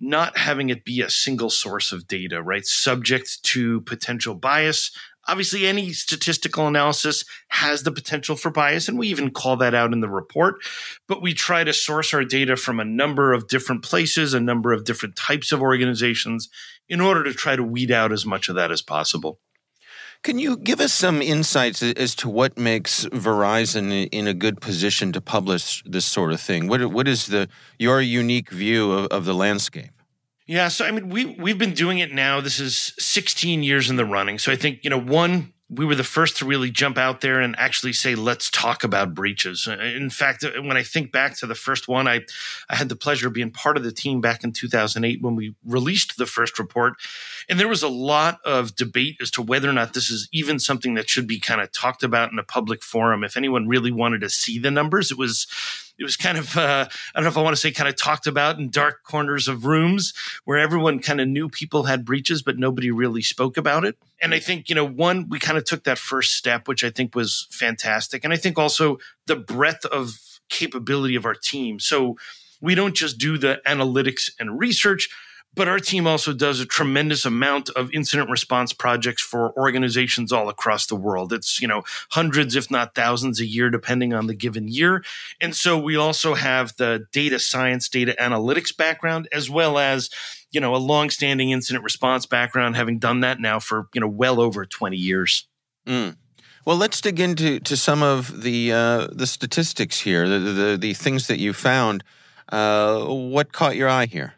not 0.00 0.36
having 0.36 0.70
it 0.70 0.84
be 0.84 1.00
a 1.00 1.10
single 1.10 1.50
source 1.50 1.92
of 1.92 2.08
data, 2.08 2.42
right? 2.42 2.66
Subject 2.66 3.42
to 3.44 3.82
potential 3.82 4.34
bias. 4.34 4.90
Obviously, 5.26 5.66
any 5.66 5.92
statistical 5.92 6.66
analysis 6.66 7.24
has 7.48 7.82
the 7.82 7.92
potential 7.92 8.36
for 8.36 8.50
bias, 8.50 8.88
and 8.88 8.98
we 8.98 9.08
even 9.08 9.30
call 9.30 9.56
that 9.56 9.74
out 9.74 9.92
in 9.92 10.00
the 10.00 10.08
report. 10.08 10.56
But 11.08 11.22
we 11.22 11.32
try 11.32 11.64
to 11.64 11.72
source 11.72 12.12
our 12.12 12.24
data 12.24 12.56
from 12.56 12.80
a 12.80 12.84
number 12.84 13.32
of 13.32 13.48
different 13.48 13.82
places, 13.82 14.34
a 14.34 14.40
number 14.40 14.72
of 14.72 14.84
different 14.84 15.16
types 15.16 15.52
of 15.52 15.62
organizations, 15.62 16.50
in 16.88 17.00
order 17.00 17.24
to 17.24 17.32
try 17.32 17.56
to 17.56 17.62
weed 17.62 17.90
out 17.90 18.12
as 18.12 18.26
much 18.26 18.50
of 18.50 18.56
that 18.56 18.70
as 18.70 18.82
possible. 18.82 19.38
Can 20.24 20.38
you 20.38 20.56
give 20.56 20.80
us 20.80 20.94
some 20.94 21.20
insights 21.20 21.82
as 21.82 22.14
to 22.14 22.30
what 22.30 22.56
makes 22.56 23.04
Verizon 23.04 24.08
in 24.10 24.26
a 24.26 24.32
good 24.32 24.58
position 24.58 25.12
to 25.12 25.20
publish 25.20 25.82
this 25.84 26.06
sort 26.06 26.32
of 26.32 26.40
thing? 26.40 26.66
What 26.66 26.82
what 26.86 27.06
is 27.06 27.26
the 27.26 27.46
your 27.78 28.00
unique 28.00 28.50
view 28.50 28.90
of, 28.90 29.06
of 29.08 29.24
the 29.26 29.34
landscape? 29.34 29.90
Yeah, 30.46 30.68
so 30.68 30.86
I 30.86 30.92
mean, 30.92 31.10
we 31.10 31.26
we've 31.26 31.58
been 31.58 31.74
doing 31.74 31.98
it 31.98 32.12
now. 32.12 32.40
This 32.40 32.58
is 32.58 32.94
16 32.98 33.62
years 33.62 33.90
in 33.90 33.96
the 33.96 34.04
running. 34.06 34.38
So 34.38 34.50
I 34.50 34.56
think 34.56 34.82
you 34.82 34.90
know, 34.90 34.98
one, 34.98 35.52
we 35.76 35.84
were 35.84 35.94
the 35.94 36.04
first 36.04 36.36
to 36.38 36.44
really 36.44 36.70
jump 36.70 36.98
out 36.98 37.20
there 37.20 37.40
and 37.40 37.54
actually 37.58 37.92
say, 37.92 38.14
let's 38.14 38.50
talk 38.50 38.84
about 38.84 39.14
breaches. 39.14 39.66
Uh, 39.68 39.78
in 39.78 40.10
fact, 40.10 40.44
uh, 40.44 40.50
when 40.62 40.76
I 40.76 40.82
think 40.82 41.12
back 41.12 41.36
to 41.38 41.46
the 41.46 41.54
first 41.54 41.88
one, 41.88 42.06
I, 42.06 42.20
I 42.68 42.76
had 42.76 42.88
the 42.88 42.96
pleasure 42.96 43.28
of 43.28 43.34
being 43.34 43.50
part 43.50 43.76
of 43.76 43.82
the 43.82 43.92
team 43.92 44.20
back 44.20 44.44
in 44.44 44.52
2008 44.52 45.22
when 45.22 45.36
we 45.36 45.54
released 45.64 46.16
the 46.16 46.26
first 46.26 46.58
report. 46.58 46.94
And 47.48 47.58
there 47.58 47.68
was 47.68 47.82
a 47.82 47.88
lot 47.88 48.40
of 48.44 48.76
debate 48.76 49.16
as 49.20 49.30
to 49.32 49.42
whether 49.42 49.68
or 49.68 49.72
not 49.72 49.94
this 49.94 50.10
is 50.10 50.28
even 50.32 50.58
something 50.58 50.94
that 50.94 51.08
should 51.08 51.26
be 51.26 51.40
kind 51.40 51.60
of 51.60 51.72
talked 51.72 52.02
about 52.02 52.32
in 52.32 52.38
a 52.38 52.44
public 52.44 52.82
forum. 52.82 53.24
If 53.24 53.36
anyone 53.36 53.68
really 53.68 53.92
wanted 53.92 54.20
to 54.22 54.30
see 54.30 54.58
the 54.58 54.70
numbers, 54.70 55.10
it 55.10 55.18
was 55.18 55.46
it 55.98 56.04
was 56.04 56.16
kind 56.16 56.38
of 56.38 56.56
uh, 56.56 56.86
I 56.88 57.18
don't 57.18 57.24
know 57.24 57.30
if 57.30 57.36
I 57.36 57.42
want 57.42 57.54
to 57.54 57.60
say 57.60 57.70
kind 57.70 57.88
of 57.88 57.96
talked 57.96 58.26
about 58.26 58.58
in 58.58 58.70
dark 58.70 59.04
corners 59.04 59.48
of 59.48 59.64
rooms 59.64 60.12
where 60.44 60.58
everyone 60.58 61.00
kind 61.00 61.20
of 61.20 61.28
knew 61.28 61.48
people 61.48 61.84
had 61.84 62.04
breaches, 62.04 62.42
but 62.42 62.58
nobody 62.58 62.90
really 62.90 63.22
spoke 63.22 63.56
about 63.56 63.84
it. 63.84 63.96
And 64.20 64.34
I 64.34 64.38
think 64.38 64.68
you 64.68 64.74
know 64.74 64.86
one 64.86 65.28
we 65.28 65.38
kind 65.38 65.58
of 65.58 65.64
took 65.64 65.84
that 65.84 65.98
first 65.98 66.34
step, 66.34 66.68
which 66.68 66.84
I 66.84 66.90
think 66.90 67.14
was 67.14 67.46
fantastic, 67.50 68.24
and 68.24 68.32
I 68.32 68.36
think 68.36 68.58
also 68.58 68.98
the 69.26 69.36
breadth 69.36 69.84
of 69.86 70.18
capability 70.48 71.14
of 71.14 71.24
our 71.24 71.34
team. 71.34 71.78
So 71.80 72.16
we 72.60 72.74
don't 72.74 72.94
just 72.94 73.18
do 73.18 73.38
the 73.38 73.60
analytics 73.66 74.30
and 74.38 74.58
research 74.58 75.08
but 75.54 75.68
our 75.68 75.78
team 75.78 76.06
also 76.06 76.32
does 76.32 76.60
a 76.60 76.66
tremendous 76.66 77.24
amount 77.24 77.70
of 77.70 77.90
incident 77.92 78.30
response 78.30 78.72
projects 78.72 79.22
for 79.22 79.56
organizations 79.58 80.32
all 80.32 80.48
across 80.48 80.86
the 80.86 80.96
world. 80.96 81.32
It's, 81.32 81.60
you 81.60 81.68
know, 81.68 81.82
hundreds, 82.10 82.56
if 82.56 82.70
not 82.70 82.94
thousands 82.94 83.40
a 83.40 83.46
year, 83.46 83.70
depending 83.70 84.12
on 84.12 84.26
the 84.26 84.34
given 84.34 84.68
year. 84.68 85.04
And 85.40 85.54
so 85.54 85.78
we 85.78 85.96
also 85.96 86.34
have 86.34 86.76
the 86.76 87.06
data 87.12 87.38
science, 87.38 87.88
data 87.88 88.16
analytics 88.20 88.76
background, 88.76 89.28
as 89.32 89.48
well 89.48 89.78
as, 89.78 90.10
you 90.50 90.60
know, 90.60 90.74
a 90.74 90.78
long-standing 90.78 91.50
incident 91.50 91.84
response 91.84 92.26
background, 92.26 92.76
having 92.76 92.98
done 92.98 93.20
that 93.20 93.40
now 93.40 93.58
for, 93.58 93.88
you 93.94 94.00
know, 94.00 94.08
well 94.08 94.40
over 94.40 94.64
20 94.64 94.96
years. 94.96 95.46
Mm. 95.86 96.16
Well, 96.64 96.76
let's 96.76 97.00
dig 97.00 97.20
into 97.20 97.60
to 97.60 97.76
some 97.76 98.02
of 98.02 98.42
the 98.42 98.72
uh, 98.72 99.08
the 99.12 99.26
statistics 99.26 100.00
here, 100.00 100.26
the, 100.26 100.38
the, 100.38 100.78
the 100.78 100.94
things 100.94 101.26
that 101.26 101.38
you 101.38 101.52
found. 101.52 102.02
Uh, 102.50 103.04
what 103.04 103.52
caught 103.52 103.76
your 103.76 103.88
eye 103.88 104.06
here? 104.06 104.34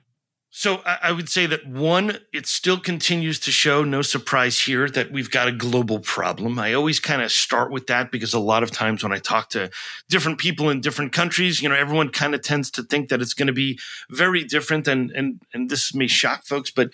So 0.59 0.81
I 0.87 1.13
would 1.13 1.29
say 1.29 1.45
that 1.45 1.67
one, 1.67 2.17
it 2.33 2.47
still 2.47 2.81
continues 2.81 3.39
to 3.41 3.53
show, 3.53 3.85
no 3.85 4.01
surprise 4.01 4.59
here, 4.59 4.89
that 4.89 5.13
we've 5.13 5.31
got 5.31 5.49
a 5.49 5.53
global 5.53 5.99
problem. 5.99 6.59
I 6.59 6.73
always 6.73 6.99
kind 6.99 7.21
of 7.21 7.31
start 7.31 7.71
with 7.71 7.89
that 7.89 8.11
because 8.11 8.33
a 8.33 8.39
lot 8.39 8.63
of 8.63 8.71
times 8.71 9.03
when 9.03 9.13
I 9.13 9.19
talk 9.19 9.51
to 9.51 9.69
different 10.09 10.39
people 10.39 10.71
in 10.71 10.81
different 10.81 11.13
countries, 11.13 11.61
you 11.61 11.69
know, 11.69 11.75
everyone 11.75 12.09
kind 12.09 12.35
of 12.35 12.41
tends 12.41 12.71
to 12.71 12.83
think 12.83 13.11
that 13.11 13.21
it's 13.21 13.35
going 13.35 13.49
to 13.49 13.53
be 13.53 13.79
very 14.09 14.45
different. 14.45 14.89
And, 14.89 15.11
and, 15.11 15.43
and 15.53 15.69
this 15.69 15.95
may 15.95 16.07
shock 16.07 16.47
folks, 16.47 16.71
but, 16.71 16.89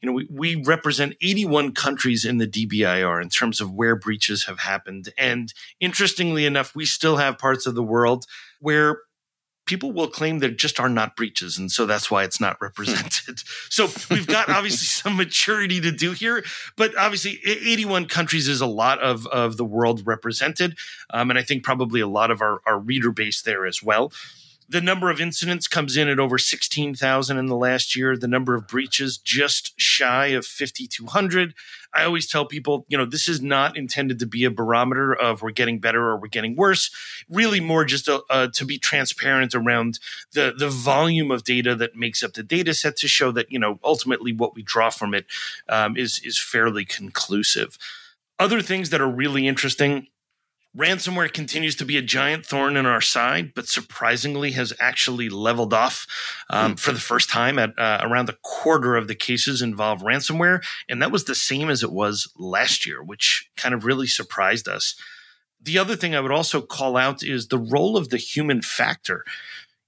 you 0.00 0.06
know, 0.06 0.12
we, 0.12 0.28
we 0.30 0.62
represent 0.62 1.16
81 1.20 1.74
countries 1.74 2.24
in 2.24 2.38
the 2.38 2.46
DBIR 2.46 3.20
in 3.20 3.30
terms 3.30 3.60
of 3.60 3.72
where 3.72 3.96
breaches 3.96 4.44
have 4.44 4.60
happened. 4.60 5.12
And 5.18 5.52
interestingly 5.80 6.46
enough, 6.46 6.76
we 6.76 6.86
still 6.86 7.16
have 7.16 7.36
parts 7.36 7.66
of 7.66 7.74
the 7.74 7.82
world 7.82 8.26
where 8.60 9.00
people 9.68 9.92
will 9.92 10.08
claim 10.08 10.40
there 10.40 10.50
just 10.50 10.80
are 10.80 10.88
not 10.88 11.14
breaches. 11.14 11.58
And 11.58 11.70
so 11.70 11.86
that's 11.86 12.10
why 12.10 12.24
it's 12.24 12.40
not 12.40 12.56
hmm. 12.58 12.64
represented. 12.64 13.38
so 13.68 13.88
we've 14.10 14.26
got 14.26 14.48
obviously 14.48 14.86
some 14.86 15.16
maturity 15.16 15.80
to 15.80 15.92
do 15.92 16.12
here, 16.12 16.44
but 16.76 16.96
obviously 16.96 17.38
81 17.44 18.06
countries 18.06 18.48
is 18.48 18.60
a 18.60 18.66
lot 18.66 18.98
of, 19.00 19.26
of 19.28 19.56
the 19.56 19.64
world 19.64 20.04
represented. 20.06 20.76
Um, 21.10 21.30
and 21.30 21.38
I 21.38 21.42
think 21.42 21.62
probably 21.62 22.00
a 22.00 22.08
lot 22.08 22.30
of 22.30 22.40
our, 22.42 22.60
our 22.66 22.78
reader 22.78 23.12
base 23.12 23.42
there 23.42 23.66
as 23.66 23.82
well. 23.82 24.10
The 24.70 24.80
number 24.82 25.08
of 25.08 25.18
incidents 25.18 25.66
comes 25.66 25.96
in 25.96 26.08
at 26.08 26.18
over 26.18 26.36
16,000 26.36 27.38
in 27.38 27.46
the 27.46 27.56
last 27.56 27.96
year. 27.96 28.18
The 28.18 28.28
number 28.28 28.54
of 28.54 28.66
breaches 28.66 29.16
just 29.16 29.72
shy 29.80 30.26
of 30.26 30.44
5,200. 30.44 31.54
I 31.94 32.04
always 32.04 32.26
tell 32.26 32.44
people, 32.44 32.84
you 32.88 32.98
know, 32.98 33.06
this 33.06 33.28
is 33.28 33.40
not 33.40 33.78
intended 33.78 34.18
to 34.18 34.26
be 34.26 34.44
a 34.44 34.50
barometer 34.50 35.14
of 35.14 35.40
we're 35.40 35.52
getting 35.52 35.78
better 35.78 36.10
or 36.10 36.18
we're 36.18 36.28
getting 36.28 36.54
worse. 36.54 36.90
Really, 37.30 37.60
more 37.60 37.86
just 37.86 38.08
a, 38.08 38.22
uh, 38.28 38.48
to 38.48 38.66
be 38.66 38.78
transparent 38.78 39.54
around 39.54 40.00
the 40.34 40.52
the 40.56 40.68
volume 40.68 41.30
of 41.30 41.44
data 41.44 41.74
that 41.76 41.96
makes 41.96 42.22
up 42.22 42.34
the 42.34 42.42
data 42.42 42.74
set 42.74 42.96
to 42.98 43.08
show 43.08 43.32
that 43.32 43.50
you 43.50 43.58
know 43.58 43.80
ultimately 43.82 44.34
what 44.34 44.54
we 44.54 44.62
draw 44.62 44.90
from 44.90 45.14
it 45.14 45.24
um, 45.70 45.96
is 45.96 46.20
is 46.22 46.38
fairly 46.38 46.84
conclusive. 46.84 47.78
Other 48.38 48.60
things 48.60 48.90
that 48.90 49.00
are 49.00 49.10
really 49.10 49.48
interesting 49.48 50.08
Ransomware 50.78 51.32
continues 51.32 51.74
to 51.76 51.84
be 51.84 51.96
a 51.96 52.02
giant 52.02 52.46
thorn 52.46 52.76
in 52.76 52.86
our 52.86 53.00
side, 53.00 53.52
but 53.52 53.66
surprisingly 53.66 54.52
has 54.52 54.72
actually 54.78 55.28
leveled 55.28 55.74
off 55.74 56.06
um, 56.50 56.74
mm. 56.74 56.78
for 56.78 56.92
the 56.92 57.00
first 57.00 57.28
time 57.28 57.58
at 57.58 57.76
uh, 57.76 57.98
around 58.02 58.28
a 58.28 58.36
quarter 58.42 58.94
of 58.94 59.08
the 59.08 59.16
cases 59.16 59.60
involve 59.60 60.02
ransomware. 60.02 60.62
And 60.88 61.02
that 61.02 61.10
was 61.10 61.24
the 61.24 61.34
same 61.34 61.68
as 61.68 61.82
it 61.82 61.90
was 61.90 62.32
last 62.38 62.86
year, 62.86 63.02
which 63.02 63.50
kind 63.56 63.74
of 63.74 63.84
really 63.84 64.06
surprised 64.06 64.68
us. 64.68 64.94
The 65.60 65.78
other 65.78 65.96
thing 65.96 66.14
I 66.14 66.20
would 66.20 66.30
also 66.30 66.60
call 66.60 66.96
out 66.96 67.24
is 67.24 67.48
the 67.48 67.58
role 67.58 67.96
of 67.96 68.10
the 68.10 68.16
human 68.16 68.62
factor. 68.62 69.24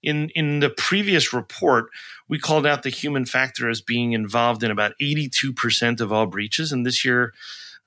In, 0.03 0.31
in 0.31 0.59
the 0.59 0.70
previous 0.70 1.33
report, 1.33 1.90
we 2.29 2.40
called 2.40 2.66
out 2.66 2.83
the 2.83 2.90
human 2.90 3.26
factor 3.26 3.68
as 3.68 3.81
being 3.81 4.12
involved 4.12 4.64
in 4.64 4.72
about 4.72 4.94
82% 5.00 6.00
of 6.00 6.12
all 6.12 6.26
breaches. 6.26 6.72
And 6.72 6.85
this 6.85 7.05
year, 7.05 7.33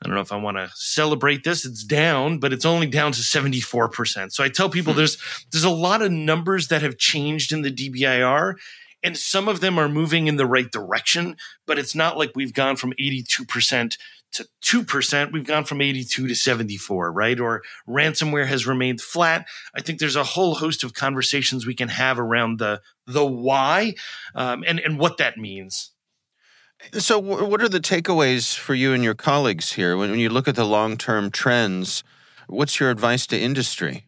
I 0.03 0.07
don't 0.07 0.15
know 0.15 0.21
if 0.21 0.33
I 0.33 0.37
want 0.37 0.57
to 0.57 0.69
celebrate 0.75 1.43
this. 1.43 1.65
It's 1.65 1.83
down, 1.83 2.39
but 2.39 2.51
it's 2.51 2.65
only 2.65 2.87
down 2.87 3.13
to 3.13 3.21
74%. 3.21 4.31
So 4.31 4.43
I 4.43 4.49
tell 4.49 4.69
people 4.69 4.93
hmm. 4.93 4.97
there's 4.97 5.17
there's 5.51 5.63
a 5.63 5.69
lot 5.69 6.01
of 6.01 6.11
numbers 6.11 6.67
that 6.67 6.81
have 6.81 6.97
changed 6.97 7.51
in 7.51 7.61
the 7.61 7.71
DBIR 7.71 8.55
and 9.03 9.17
some 9.17 9.49
of 9.49 9.59
them 9.59 9.77
are 9.77 9.89
moving 9.89 10.27
in 10.27 10.37
the 10.37 10.45
right 10.45 10.71
direction, 10.71 11.35
but 11.67 11.77
it's 11.77 11.93
not 11.93 12.17
like 12.17 12.31
we've 12.35 12.53
gone 12.53 12.77
from 12.77 12.93
82% 12.99 13.97
to 14.33 14.47
2%. 14.63 15.31
We've 15.31 15.45
gone 15.45 15.65
from 15.65 15.81
82 15.81 16.27
to 16.27 16.35
74, 16.35 17.11
right? 17.11 17.39
Or 17.39 17.61
ransomware 17.87 18.47
has 18.47 18.65
remained 18.65 19.01
flat. 19.01 19.45
I 19.75 19.81
think 19.81 19.99
there's 19.99 20.15
a 20.15 20.23
whole 20.23 20.55
host 20.55 20.83
of 20.83 20.93
conversations 20.93 21.67
we 21.67 21.75
can 21.75 21.89
have 21.89 22.17
around 22.17 22.59
the 22.59 22.81
the 23.05 23.25
why 23.25 23.95
um, 24.33 24.63
and 24.65 24.79
and 24.79 24.97
what 24.97 25.17
that 25.17 25.37
means. 25.37 25.91
So, 26.91 27.17
what 27.17 27.61
are 27.61 27.69
the 27.69 27.79
takeaways 27.79 28.57
for 28.57 28.73
you 28.73 28.93
and 28.93 29.03
your 29.03 29.13
colleagues 29.13 29.73
here 29.73 29.95
when, 29.97 30.19
you 30.19 30.29
look 30.29 30.47
at 30.47 30.55
the 30.55 30.65
long 30.65 30.97
term 30.97 31.31
trends? 31.31 32.03
What's 32.47 32.79
your 32.79 32.89
advice 32.89 33.25
to 33.27 33.39
industry? 33.39 34.05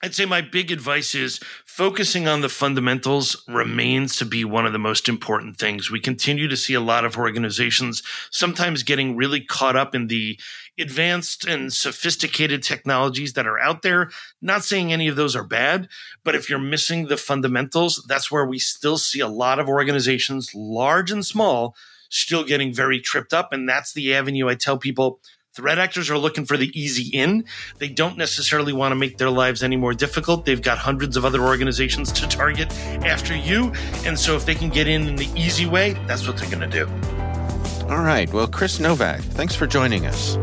I'd 0.00 0.14
say 0.14 0.26
my 0.26 0.42
big 0.42 0.70
advice 0.70 1.12
is 1.16 1.40
focusing 1.64 2.28
on 2.28 2.40
the 2.40 2.48
fundamentals 2.48 3.42
remains 3.48 4.14
to 4.16 4.24
be 4.24 4.44
one 4.44 4.64
of 4.64 4.72
the 4.72 4.78
most 4.78 5.08
important 5.08 5.58
things. 5.58 5.90
We 5.90 5.98
continue 5.98 6.46
to 6.46 6.56
see 6.56 6.74
a 6.74 6.80
lot 6.80 7.04
of 7.04 7.18
organizations 7.18 8.04
sometimes 8.30 8.84
getting 8.84 9.16
really 9.16 9.40
caught 9.40 9.74
up 9.74 9.96
in 9.96 10.06
the 10.06 10.38
advanced 10.78 11.44
and 11.44 11.72
sophisticated 11.72 12.62
technologies 12.62 13.32
that 13.32 13.48
are 13.48 13.58
out 13.58 13.82
there. 13.82 14.10
Not 14.40 14.62
saying 14.62 14.92
any 14.92 15.08
of 15.08 15.16
those 15.16 15.34
are 15.34 15.42
bad, 15.42 15.88
but 16.22 16.36
if 16.36 16.48
you're 16.48 16.60
missing 16.60 17.06
the 17.08 17.16
fundamentals, 17.16 18.04
that's 18.06 18.30
where 18.30 18.46
we 18.46 18.60
still 18.60 18.98
see 18.98 19.18
a 19.18 19.26
lot 19.26 19.58
of 19.58 19.68
organizations, 19.68 20.54
large 20.54 21.10
and 21.10 21.26
small, 21.26 21.74
still 22.08 22.44
getting 22.44 22.72
very 22.72 23.00
tripped 23.00 23.34
up. 23.34 23.52
And 23.52 23.68
that's 23.68 23.92
the 23.92 24.14
avenue 24.14 24.48
I 24.48 24.54
tell 24.54 24.78
people 24.78 25.18
Threat 25.58 25.80
actors 25.80 26.08
are 26.08 26.16
looking 26.16 26.44
for 26.44 26.56
the 26.56 26.70
easy 26.80 27.08
in. 27.08 27.44
They 27.78 27.88
don't 27.88 28.16
necessarily 28.16 28.72
want 28.72 28.92
to 28.92 28.94
make 28.94 29.18
their 29.18 29.28
lives 29.28 29.64
any 29.64 29.74
more 29.74 29.92
difficult. 29.92 30.44
They've 30.44 30.62
got 30.62 30.78
hundreds 30.78 31.16
of 31.16 31.24
other 31.24 31.40
organizations 31.40 32.12
to 32.12 32.28
target 32.28 32.72
after 33.04 33.36
you. 33.36 33.72
And 34.04 34.16
so 34.16 34.36
if 34.36 34.46
they 34.46 34.54
can 34.54 34.68
get 34.68 34.86
in 34.86 35.08
in 35.08 35.16
the 35.16 35.28
easy 35.34 35.66
way, 35.66 35.94
that's 36.06 36.28
what 36.28 36.36
they're 36.36 36.48
going 36.48 36.70
to 36.70 36.84
do. 36.84 36.86
All 37.88 38.04
right. 38.04 38.32
Well, 38.32 38.46
Chris 38.46 38.78
Novak, 38.78 39.18
thanks 39.18 39.56
for 39.56 39.66
joining 39.66 40.06
us. 40.06 40.36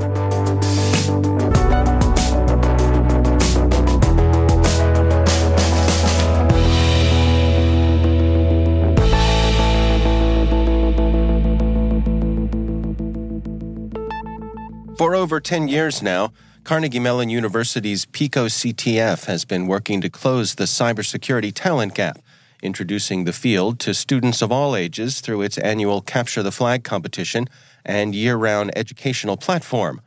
Over 15.25 15.39
10 15.39 15.69
years 15.69 16.03
now, 16.03 16.33
Carnegie 16.63 16.99
Mellon 16.99 17.31
University's 17.31 18.05
picoCTF 18.05 19.25
has 19.25 19.43
been 19.43 19.65
working 19.65 19.99
to 20.01 20.07
close 20.07 20.53
the 20.53 20.65
cybersecurity 20.65 21.51
talent 21.51 21.95
gap, 21.95 22.19
introducing 22.61 23.23
the 23.23 23.33
field 23.33 23.79
to 23.79 23.95
students 23.95 24.43
of 24.43 24.51
all 24.51 24.75
ages 24.75 25.21
through 25.21 25.41
its 25.41 25.57
annual 25.57 25.99
Capture 26.01 26.43
the 26.43 26.51
Flag 26.51 26.83
competition 26.83 27.47
and 27.83 28.13
year 28.13 28.35
round 28.35 28.71
educational 28.77 29.35
platform. 29.35 29.99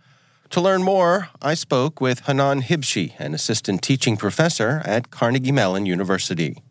To 0.50 0.60
learn 0.60 0.84
more, 0.84 1.30
I 1.42 1.54
spoke 1.54 2.00
with 2.00 2.26
Hanan 2.26 2.62
Hibshi, 2.62 3.18
an 3.18 3.34
assistant 3.34 3.82
teaching 3.82 4.16
professor 4.16 4.82
at 4.84 5.10
Carnegie 5.10 5.50
Mellon 5.50 5.84
University. 5.84 6.62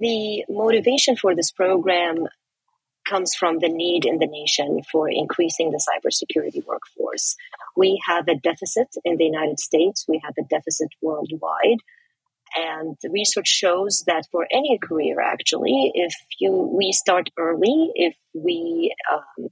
The 0.00 0.44
motivation 0.50 1.16
for 1.16 1.34
this 1.34 1.50
program 1.50 2.28
comes 3.10 3.34
from 3.34 3.58
the 3.58 3.68
need 3.68 4.04
in 4.04 4.18
the 4.18 4.26
nation 4.26 4.82
for 4.90 5.08
increasing 5.10 5.70
the 5.70 5.82
cybersecurity 5.88 6.64
workforce. 6.64 7.34
We 7.76 8.00
have 8.06 8.28
a 8.28 8.36
deficit 8.36 8.88
in 9.04 9.16
the 9.16 9.24
United 9.24 9.58
States, 9.58 10.04
we 10.08 10.20
have 10.24 10.34
a 10.38 10.48
deficit 10.48 10.88
worldwide. 11.02 11.80
And 12.56 12.96
the 13.02 13.10
research 13.10 13.46
shows 13.46 14.02
that 14.06 14.26
for 14.32 14.46
any 14.50 14.78
career, 14.82 15.20
actually, 15.20 15.92
if 15.94 16.12
you 16.40 16.52
we 16.52 16.92
start 16.92 17.30
early, 17.38 17.92
if 17.94 18.16
we 18.34 18.92
um, 19.12 19.48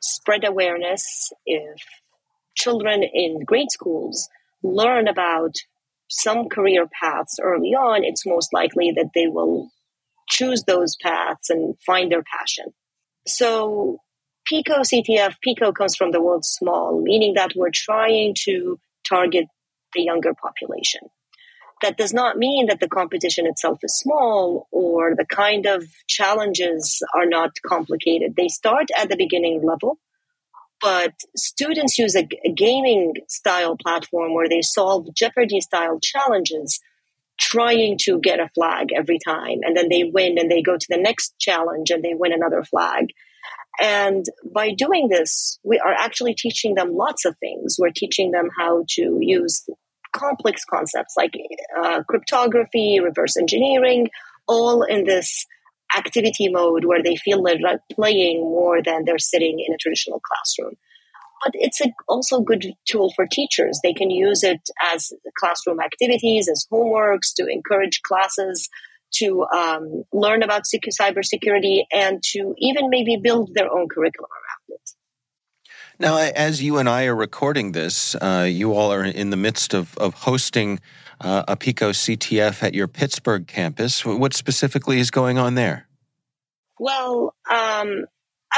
spread 0.00 0.44
awareness, 0.44 1.32
if 1.46 1.80
children 2.54 3.02
in 3.02 3.40
grade 3.44 3.70
schools 3.70 4.28
learn 4.62 5.08
about 5.08 5.54
some 6.08 6.48
career 6.48 6.86
paths 7.00 7.38
early 7.42 7.74
on, 7.74 8.04
it's 8.04 8.24
most 8.24 8.52
likely 8.52 8.92
that 8.92 9.10
they 9.14 9.26
will 9.26 9.70
choose 10.28 10.64
those 10.64 10.96
paths 10.96 11.50
and 11.50 11.74
find 11.84 12.10
their 12.10 12.22
passion. 12.22 12.66
So 13.26 14.00
picoCTF, 14.50 15.34
PICO 15.42 15.72
comes 15.72 15.96
from 15.96 16.12
the 16.12 16.22
word 16.22 16.44
small, 16.44 17.00
meaning 17.02 17.34
that 17.34 17.52
we're 17.56 17.70
trying 17.72 18.34
to 18.44 18.78
target 19.08 19.46
the 19.94 20.02
younger 20.02 20.34
population. 20.34 21.02
That 21.82 21.98
does 21.98 22.14
not 22.14 22.38
mean 22.38 22.66
that 22.66 22.80
the 22.80 22.88
competition 22.88 23.46
itself 23.46 23.80
is 23.82 23.98
small 23.98 24.66
or 24.70 25.14
the 25.14 25.26
kind 25.26 25.66
of 25.66 25.84
challenges 26.06 27.02
are 27.14 27.26
not 27.26 27.56
complicated. 27.66 28.34
They 28.36 28.48
start 28.48 28.88
at 28.96 29.10
the 29.10 29.16
beginning 29.16 29.62
level, 29.62 29.98
but 30.80 31.12
students 31.36 31.98
use 31.98 32.16
a, 32.16 32.26
a 32.44 32.52
gaming 32.52 33.14
style 33.28 33.76
platform 33.76 34.32
where 34.32 34.48
they 34.48 34.62
solve 34.62 35.14
Jeopardy 35.14 35.60
style 35.60 36.00
challenges 36.00 36.80
trying 37.38 37.98
to 38.02 38.20
get 38.20 38.40
a 38.40 38.50
flag 38.54 38.88
every 38.94 39.18
time. 39.24 39.58
And 39.62 39.76
then 39.76 39.88
they 39.88 40.04
win 40.04 40.38
and 40.38 40.50
they 40.50 40.62
go 40.62 40.76
to 40.76 40.86
the 40.88 41.00
next 41.00 41.34
challenge 41.38 41.90
and 41.90 42.02
they 42.02 42.14
win 42.14 42.32
another 42.32 42.62
flag. 42.62 43.06
And 43.80 44.24
by 44.54 44.72
doing 44.72 45.08
this, 45.08 45.58
we 45.62 45.78
are 45.78 45.92
actually 45.92 46.34
teaching 46.34 46.74
them 46.74 46.94
lots 46.94 47.24
of 47.24 47.36
things. 47.38 47.76
We're 47.78 47.90
teaching 47.94 48.30
them 48.30 48.48
how 48.56 48.84
to 48.90 49.18
use 49.20 49.68
complex 50.14 50.64
concepts 50.64 51.14
like 51.16 51.32
uh, 51.82 52.02
cryptography, 52.04 53.00
reverse 53.00 53.36
engineering, 53.36 54.08
all 54.48 54.82
in 54.82 55.04
this 55.04 55.46
activity 55.96 56.48
mode 56.48 56.84
where 56.84 57.02
they 57.02 57.16
feel 57.16 57.42
they're 57.42 57.82
playing 57.92 58.40
more 58.40 58.82
than 58.82 59.04
they're 59.04 59.18
sitting 59.18 59.62
in 59.64 59.74
a 59.74 59.78
traditional 59.78 60.20
classroom 60.20 60.74
but 61.44 61.52
it's 61.54 61.80
a, 61.80 61.92
also 62.08 62.38
a 62.38 62.44
good 62.44 62.72
tool 62.86 63.12
for 63.14 63.26
teachers. 63.26 63.80
They 63.82 63.92
can 63.92 64.10
use 64.10 64.42
it 64.42 64.60
as 64.92 65.12
classroom 65.38 65.80
activities, 65.80 66.48
as 66.48 66.66
homeworks 66.72 67.34
to 67.36 67.46
encourage 67.46 68.02
classes 68.02 68.68
to 69.14 69.46
um, 69.54 70.04
learn 70.12 70.42
about 70.42 70.62
cybersecurity 70.64 71.84
and 71.92 72.22
to 72.22 72.54
even 72.58 72.90
maybe 72.90 73.16
build 73.16 73.50
their 73.54 73.72
own 73.72 73.88
curriculum 73.88 74.30
around 74.30 74.78
it. 74.78 74.90
Now, 75.98 76.18
as 76.18 76.62
you 76.62 76.76
and 76.78 76.88
I 76.88 77.06
are 77.06 77.14
recording 77.14 77.72
this, 77.72 78.14
uh, 78.16 78.46
you 78.48 78.74
all 78.74 78.92
are 78.92 79.04
in 79.04 79.30
the 79.30 79.36
midst 79.36 79.72
of, 79.72 79.96
of 79.96 80.12
hosting 80.14 80.80
uh, 81.20 81.44
a 81.48 81.56
picoCTF 81.56 82.62
at 82.62 82.74
your 82.74 82.88
Pittsburgh 82.88 83.46
campus. 83.46 84.04
What 84.04 84.34
specifically 84.34 84.98
is 84.98 85.10
going 85.10 85.38
on 85.38 85.54
there? 85.54 85.88
Well, 86.78 87.34
um, 87.50 88.04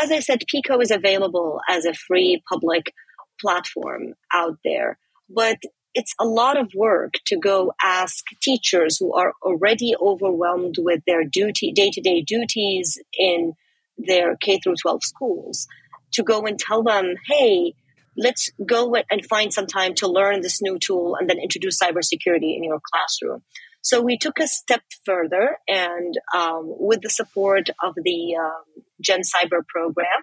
as 0.02 0.10
I 0.10 0.20
said, 0.20 0.42
Pico 0.48 0.80
is 0.80 0.90
available 0.90 1.60
as 1.68 1.84
a 1.84 1.94
free 1.94 2.42
public 2.48 2.92
platform 3.40 4.14
out 4.32 4.58
there, 4.64 4.98
but 5.28 5.58
it's 5.94 6.14
a 6.20 6.24
lot 6.24 6.56
of 6.56 6.72
work 6.74 7.14
to 7.26 7.36
go 7.36 7.72
ask 7.82 8.24
teachers 8.40 8.98
who 8.98 9.12
are 9.14 9.34
already 9.42 9.94
overwhelmed 10.00 10.76
with 10.78 11.02
their 11.06 11.24
duty 11.24 11.72
day-to-day 11.72 12.22
duties 12.22 12.98
in 13.18 13.54
their 13.96 14.36
K 14.36 14.60
through 14.60 14.76
12 14.80 15.02
schools 15.02 15.66
to 16.12 16.22
go 16.22 16.46
and 16.46 16.58
tell 16.58 16.82
them, 16.82 17.16
"Hey, 17.26 17.74
let's 18.16 18.50
go 18.64 18.94
and 19.10 19.26
find 19.26 19.52
some 19.52 19.66
time 19.66 19.94
to 19.96 20.06
learn 20.06 20.40
this 20.40 20.62
new 20.62 20.78
tool 20.78 21.16
and 21.16 21.28
then 21.28 21.38
introduce 21.38 21.80
cybersecurity 21.80 22.56
in 22.56 22.64
your 22.64 22.80
classroom." 22.80 23.42
So 23.82 24.00
we 24.00 24.18
took 24.18 24.38
a 24.38 24.48
step 24.48 24.82
further, 25.04 25.58
and 25.66 26.14
um, 26.34 26.74
with 26.78 27.00
the 27.00 27.10
support 27.10 27.70
of 27.82 27.94
the 27.96 28.36
um, 28.36 28.77
GenCyber 29.04 29.66
program, 29.68 30.22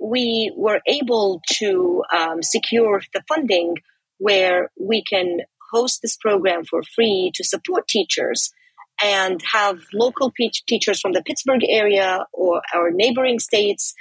we 0.00 0.52
were 0.56 0.80
able 0.86 1.40
to 1.54 2.02
um, 2.16 2.42
secure 2.42 3.02
the 3.14 3.22
funding 3.28 3.76
where 4.18 4.70
we 4.78 5.02
can 5.02 5.40
host 5.72 6.00
this 6.02 6.16
program 6.16 6.64
for 6.64 6.82
free 6.82 7.30
to 7.34 7.44
support 7.44 7.88
teachers 7.88 8.52
and 9.02 9.42
have 9.52 9.80
local 9.92 10.32
pe- 10.32 10.50
teachers 10.66 11.00
from 11.00 11.12
the 11.12 11.22
Pittsburgh 11.22 11.64
area 11.68 12.24
or 12.32 12.62
our 12.74 12.90
neighboring 12.90 13.38
states 13.38 13.94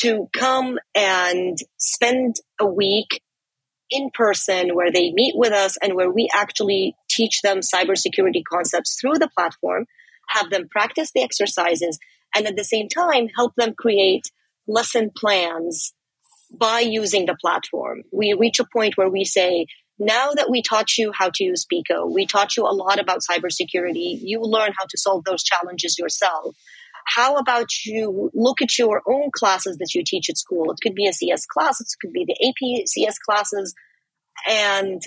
to 0.00 0.28
come 0.32 0.78
and 0.94 1.58
spend 1.78 2.36
a 2.60 2.66
week 2.66 3.22
in 3.90 4.10
person 4.12 4.74
where 4.74 4.92
they 4.92 5.10
meet 5.12 5.34
with 5.36 5.52
us 5.52 5.76
and 5.82 5.94
where 5.94 6.10
we 6.10 6.28
actually 6.34 6.94
teach 7.08 7.40
them 7.42 7.60
cybersecurity 7.60 8.42
concepts 8.50 8.98
through 9.00 9.14
the 9.14 9.30
platform, 9.36 9.86
have 10.28 10.50
them 10.50 10.68
practice 10.70 11.10
the 11.14 11.22
exercises, 11.22 11.98
and 12.34 12.46
at 12.46 12.56
the 12.56 12.64
same 12.64 12.88
time 12.88 13.28
help 13.36 13.54
them 13.56 13.74
create 13.76 14.30
lesson 14.66 15.10
plans 15.16 15.94
by 16.50 16.80
using 16.80 17.26
the 17.26 17.36
platform. 17.40 18.02
We 18.12 18.32
reach 18.32 18.60
a 18.60 18.66
point 18.72 18.96
where 18.96 19.10
we 19.10 19.24
say, 19.24 19.66
now 19.98 20.30
that 20.32 20.50
we 20.50 20.62
taught 20.62 20.96
you 20.96 21.12
how 21.12 21.30
to 21.34 21.44
use 21.44 21.64
Pico, 21.64 22.06
we 22.06 22.26
taught 22.26 22.56
you 22.56 22.64
a 22.64 22.72
lot 22.72 23.00
about 23.00 23.20
cybersecurity, 23.28 24.18
you 24.22 24.40
learn 24.40 24.72
how 24.78 24.84
to 24.88 24.98
solve 24.98 25.24
those 25.24 25.42
challenges 25.42 25.98
yourself. 25.98 26.56
How 27.06 27.36
about 27.36 27.84
you 27.84 28.30
look 28.34 28.62
at 28.62 28.78
your 28.78 29.02
own 29.08 29.30
classes 29.34 29.78
that 29.78 29.94
you 29.94 30.02
teach 30.04 30.28
at 30.28 30.36
school? 30.36 30.70
It 30.70 30.78
could 30.82 30.94
be 30.94 31.08
a 31.08 31.12
CS 31.12 31.46
class, 31.46 31.80
it 31.80 31.88
could 32.00 32.12
be 32.12 32.24
the 32.26 32.48
AP 32.48 32.86
CS 32.86 33.18
classes, 33.18 33.74
and 34.48 35.02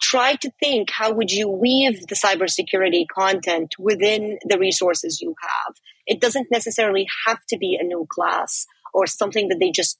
try 0.00 0.34
to 0.36 0.50
think 0.60 0.90
how 0.90 1.12
would 1.12 1.30
you 1.30 1.48
weave 1.48 2.06
the 2.06 2.14
cybersecurity 2.14 3.06
content 3.12 3.74
within 3.78 4.38
the 4.46 4.58
resources 4.58 5.20
you 5.20 5.34
have. 5.42 5.74
It 6.06 6.20
doesn't 6.20 6.48
necessarily 6.50 7.06
have 7.26 7.40
to 7.48 7.58
be 7.58 7.78
a 7.80 7.84
new 7.84 8.06
class 8.10 8.66
or 8.92 9.06
something 9.06 9.48
that 9.48 9.58
they 9.58 9.70
just 9.70 9.98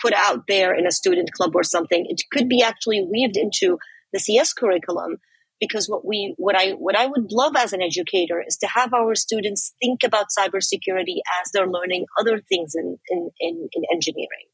put 0.00 0.12
out 0.12 0.44
there 0.48 0.74
in 0.74 0.86
a 0.86 0.92
student 0.92 1.32
club 1.32 1.52
or 1.54 1.62
something. 1.62 2.06
It 2.08 2.22
could 2.30 2.48
be 2.48 2.62
actually 2.62 3.06
weaved 3.10 3.36
into 3.36 3.78
the 4.12 4.20
CS 4.20 4.52
curriculum 4.52 5.18
because 5.60 5.88
what 5.88 6.04
we 6.04 6.34
what 6.36 6.56
I 6.56 6.72
what 6.72 6.96
I 6.96 7.06
would 7.06 7.30
love 7.30 7.54
as 7.56 7.72
an 7.72 7.80
educator 7.80 8.42
is 8.46 8.56
to 8.58 8.66
have 8.66 8.92
our 8.92 9.14
students 9.14 9.74
think 9.80 10.00
about 10.04 10.26
cybersecurity 10.36 11.20
as 11.40 11.52
they're 11.52 11.68
learning 11.68 12.06
other 12.20 12.40
things 12.48 12.74
in 12.74 12.98
in, 13.08 13.30
in, 13.40 13.68
in 13.72 13.82
engineering 13.92 14.48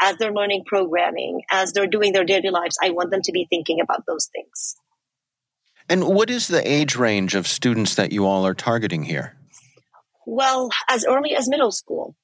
as 0.00 0.16
they're 0.16 0.32
learning 0.32 0.64
programming, 0.66 1.42
as 1.50 1.72
they're 1.72 1.86
doing 1.86 2.12
their 2.12 2.24
daily 2.24 2.50
lives, 2.50 2.76
I 2.82 2.90
want 2.90 3.10
them 3.10 3.22
to 3.22 3.32
be 3.32 3.46
thinking 3.48 3.80
about 3.80 4.04
those 4.06 4.28
things. 4.32 4.76
And 5.88 6.06
what 6.06 6.30
is 6.30 6.48
the 6.48 6.66
age 6.70 6.96
range 6.96 7.34
of 7.34 7.46
students 7.46 7.94
that 7.94 8.12
you 8.12 8.26
all 8.26 8.46
are 8.46 8.54
targeting 8.54 9.04
here? 9.04 9.36
Well, 10.26 10.68
as 10.88 11.06
early 11.06 11.34
as 11.34 11.48
middle 11.48 11.72
school. 11.72 12.14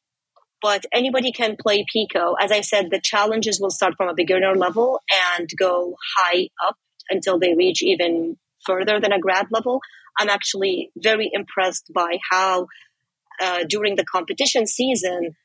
But 0.60 0.86
anybody 0.92 1.30
can 1.30 1.56
play 1.60 1.84
Pico. 1.90 2.34
As 2.40 2.50
I 2.50 2.62
said, 2.62 2.90
the 2.90 3.00
challenges 3.00 3.60
will 3.60 3.70
start 3.70 3.94
from 3.96 4.08
a 4.08 4.14
beginner 4.14 4.54
level 4.54 5.00
and 5.36 5.48
go 5.58 5.94
high 6.16 6.48
up 6.66 6.76
until 7.10 7.38
they 7.38 7.54
reach 7.54 7.82
even 7.82 8.38
further 8.64 8.98
than 8.98 9.12
a 9.12 9.18
grad 9.18 9.48
level. 9.50 9.80
I'm 10.18 10.30
actually 10.30 10.90
very 10.96 11.30
impressed 11.32 11.90
by 11.94 12.18
how 12.30 12.68
uh, 13.42 13.64
during 13.68 13.96
the 13.96 14.04
competition 14.04 14.66
season, 14.66 15.36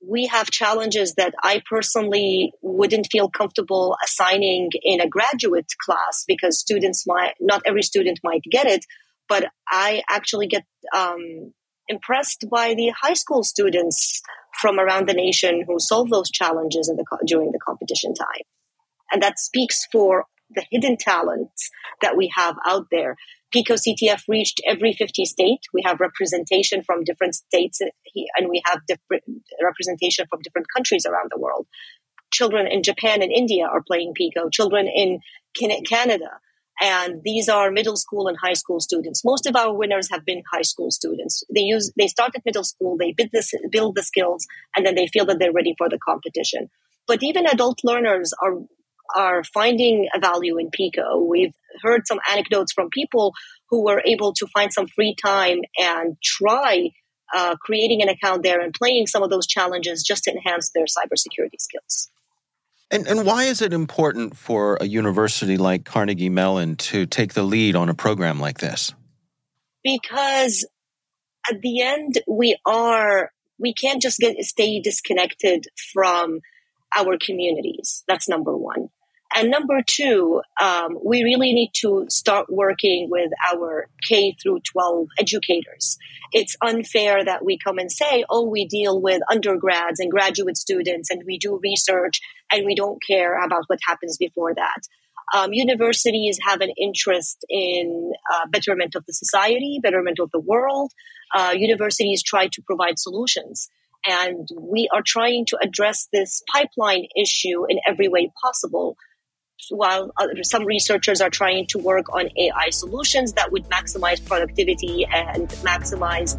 we 0.00 0.26
have 0.26 0.50
challenges 0.50 1.14
that 1.14 1.34
I 1.42 1.62
personally 1.68 2.52
wouldn't 2.62 3.08
feel 3.10 3.28
comfortable 3.28 3.96
assigning 4.04 4.70
in 4.82 5.00
a 5.00 5.08
graduate 5.08 5.72
class 5.84 6.24
because 6.26 6.58
students 6.58 7.04
might, 7.06 7.34
not 7.40 7.62
every 7.66 7.82
student 7.82 8.20
might 8.22 8.42
get 8.50 8.66
it, 8.66 8.84
but 9.28 9.46
I 9.68 10.02
actually 10.08 10.46
get 10.46 10.64
um, 10.96 11.52
impressed 11.88 12.46
by 12.50 12.74
the 12.74 12.92
high 13.00 13.14
school 13.14 13.42
students 13.42 14.22
from 14.60 14.78
around 14.78 15.08
the 15.08 15.14
nation 15.14 15.64
who 15.66 15.78
solve 15.78 16.10
those 16.10 16.30
challenges 16.30 16.86
the, 16.86 17.04
during 17.26 17.52
the 17.52 17.58
competition 17.58 18.14
time. 18.14 18.42
And 19.10 19.22
that 19.22 19.38
speaks 19.38 19.86
for 19.90 20.26
the 20.50 20.64
hidden 20.70 20.96
talents 20.96 21.70
that 22.00 22.16
we 22.16 22.32
have 22.34 22.56
out 22.66 22.86
there. 22.90 23.16
picoCTF 23.54 24.22
reached 24.28 24.60
every 24.66 24.92
50 24.92 25.24
state. 25.24 25.60
We 25.72 25.82
have 25.84 26.00
representation 26.00 26.82
from 26.82 27.04
different 27.04 27.34
states 27.34 27.80
eh, 27.80 27.88
and 28.36 28.48
we 28.48 28.62
have 28.66 28.80
different 28.86 29.24
representation 29.62 30.26
from 30.28 30.40
different 30.42 30.66
countries 30.74 31.06
around 31.06 31.30
the 31.30 31.40
world. 31.40 31.66
Children 32.32 32.66
in 32.66 32.82
Japan 32.82 33.22
and 33.22 33.32
India 33.32 33.64
are 33.64 33.82
playing 33.82 34.12
PICO, 34.14 34.50
children 34.50 34.86
in 34.86 35.20
Canada. 35.54 36.40
And 36.80 37.22
these 37.24 37.48
are 37.48 37.72
middle 37.72 37.96
school 37.96 38.28
and 38.28 38.36
high 38.40 38.52
school 38.52 38.78
students. 38.78 39.24
Most 39.24 39.46
of 39.46 39.56
our 39.56 39.74
winners 39.74 40.10
have 40.12 40.24
been 40.24 40.42
high 40.52 40.62
school 40.62 40.90
students. 40.90 41.42
They 41.52 41.62
use, 41.62 41.92
they 41.98 42.06
start 42.06 42.32
at 42.36 42.44
middle 42.44 42.62
school, 42.62 42.96
they 42.96 43.12
build 43.12 43.30
the, 43.32 43.68
build 43.72 43.96
the 43.96 44.02
skills, 44.04 44.46
and 44.76 44.86
then 44.86 44.94
they 44.94 45.08
feel 45.08 45.26
that 45.26 45.40
they're 45.40 45.52
ready 45.52 45.74
for 45.76 45.88
the 45.88 45.98
competition. 45.98 46.70
But 47.08 47.22
even 47.22 47.46
adult 47.46 47.80
learners 47.82 48.32
are 48.42 48.58
are 49.14 49.44
finding 49.44 50.08
a 50.14 50.18
value 50.18 50.58
in 50.58 50.70
Pico. 50.70 51.18
We've 51.18 51.54
heard 51.82 52.06
some 52.06 52.20
anecdotes 52.30 52.72
from 52.72 52.90
people 52.90 53.34
who 53.70 53.84
were 53.84 54.02
able 54.04 54.32
to 54.34 54.46
find 54.46 54.72
some 54.72 54.86
free 54.86 55.14
time 55.14 55.60
and 55.78 56.16
try 56.22 56.90
uh, 57.34 57.56
creating 57.56 58.02
an 58.02 58.08
account 58.08 58.42
there 58.42 58.60
and 58.60 58.72
playing 58.72 59.06
some 59.06 59.22
of 59.22 59.30
those 59.30 59.46
challenges 59.46 60.02
just 60.02 60.24
to 60.24 60.30
enhance 60.30 60.70
their 60.70 60.84
cybersecurity 60.84 61.60
skills. 61.60 62.10
And, 62.90 63.06
and 63.06 63.26
why 63.26 63.44
is 63.44 63.60
it 63.60 63.74
important 63.74 64.36
for 64.36 64.78
a 64.80 64.86
university 64.86 65.58
like 65.58 65.84
Carnegie 65.84 66.30
Mellon 66.30 66.76
to 66.76 67.04
take 67.04 67.34
the 67.34 67.42
lead 67.42 67.76
on 67.76 67.90
a 67.90 67.94
program 67.94 68.40
like 68.40 68.58
this? 68.58 68.94
Because 69.84 70.66
at 71.50 71.60
the 71.60 71.82
end, 71.82 72.18
we 72.26 72.56
are, 72.64 73.30
we 73.58 73.74
can't 73.74 74.00
just 74.00 74.18
get, 74.18 74.36
stay 74.42 74.80
disconnected 74.80 75.66
from 75.92 76.40
our 76.96 77.18
communities. 77.18 78.04
That's 78.08 78.28
number 78.28 78.56
one. 78.56 78.88
And 79.34 79.50
number 79.50 79.82
two, 79.86 80.40
um, 80.60 80.98
we 81.04 81.22
really 81.22 81.52
need 81.52 81.72
to 81.80 82.06
start 82.08 82.46
working 82.48 83.08
with 83.10 83.30
our 83.52 83.88
K 84.08 84.34
through 84.42 84.60
12 84.72 85.08
educators. 85.18 85.98
It's 86.32 86.56
unfair 86.62 87.24
that 87.24 87.44
we 87.44 87.58
come 87.58 87.78
and 87.78 87.92
say, 87.92 88.24
oh, 88.30 88.48
we 88.48 88.66
deal 88.66 89.00
with 89.00 89.20
undergrads 89.30 90.00
and 90.00 90.10
graduate 90.10 90.56
students 90.56 91.10
and 91.10 91.22
we 91.26 91.38
do 91.38 91.60
research 91.62 92.20
and 92.50 92.64
we 92.64 92.74
don't 92.74 93.02
care 93.06 93.42
about 93.44 93.64
what 93.66 93.78
happens 93.86 94.16
before 94.16 94.54
that. 94.54 94.80
Um, 95.34 95.52
universities 95.52 96.38
have 96.46 96.62
an 96.62 96.72
interest 96.80 97.44
in 97.50 98.12
uh, 98.32 98.46
betterment 98.48 98.94
of 98.94 99.04
the 99.06 99.12
society, 99.12 99.78
betterment 99.82 100.18
of 100.20 100.30
the 100.30 100.40
world. 100.40 100.92
Uh, 101.34 101.52
universities 101.54 102.22
try 102.22 102.48
to 102.48 102.62
provide 102.62 102.98
solutions. 102.98 103.68
And 104.06 104.48
we 104.58 104.88
are 104.94 105.02
trying 105.04 105.44
to 105.46 105.58
address 105.62 106.08
this 106.12 106.42
pipeline 106.50 107.08
issue 107.20 107.66
in 107.68 107.78
every 107.86 108.08
way 108.08 108.32
possible 108.42 108.96
while 109.70 110.10
some 110.42 110.64
researchers 110.64 111.20
are 111.20 111.30
trying 111.30 111.66
to 111.66 111.78
work 111.78 112.12
on 112.14 112.28
AI 112.36 112.70
solutions 112.70 113.32
that 113.34 113.52
would 113.52 113.64
maximize 113.68 114.24
productivity 114.24 115.06
and 115.06 115.48
maximize 115.62 116.36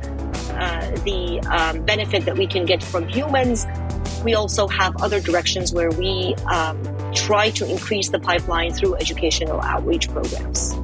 uh, 0.52 0.92
the 1.04 1.40
um, 1.50 1.84
benefit 1.86 2.26
that 2.26 2.38
we 2.38 2.48
can 2.48 2.66
get 2.66 2.84
from 2.84 3.08
humans, 3.08 3.66
we 4.24 4.34
also 4.34 4.68
have 4.68 4.96
other 5.02 5.20
directions 5.20 5.74
where 5.74 5.92
we 5.92 6.36
um, 6.52 6.82
try 7.14 7.50
to 7.52 7.70
increase 7.70 8.10
the 8.10 8.20
pipeline 8.20 8.74
through 8.74 8.96
educational 8.96 9.62
outreach 9.62 10.10
programs. 10.10 10.76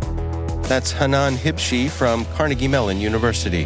That's 0.67 0.91
Hanan 0.91 1.35
Hibshi 1.35 1.89
from 1.89 2.25
Carnegie 2.35 2.67
Mellon 2.67 2.99
University. 2.99 3.65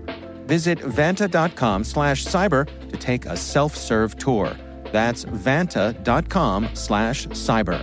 Visit 0.51 0.79
vanta.com 0.79 1.85
slash 1.85 2.25
cyber 2.25 2.67
to 2.89 2.97
take 2.97 3.25
a 3.25 3.37
self-serve 3.37 4.17
tour. 4.17 4.53
That's 4.91 5.23
vanta.com 5.23 6.69
slash 6.73 7.27
cyber. 7.27 7.79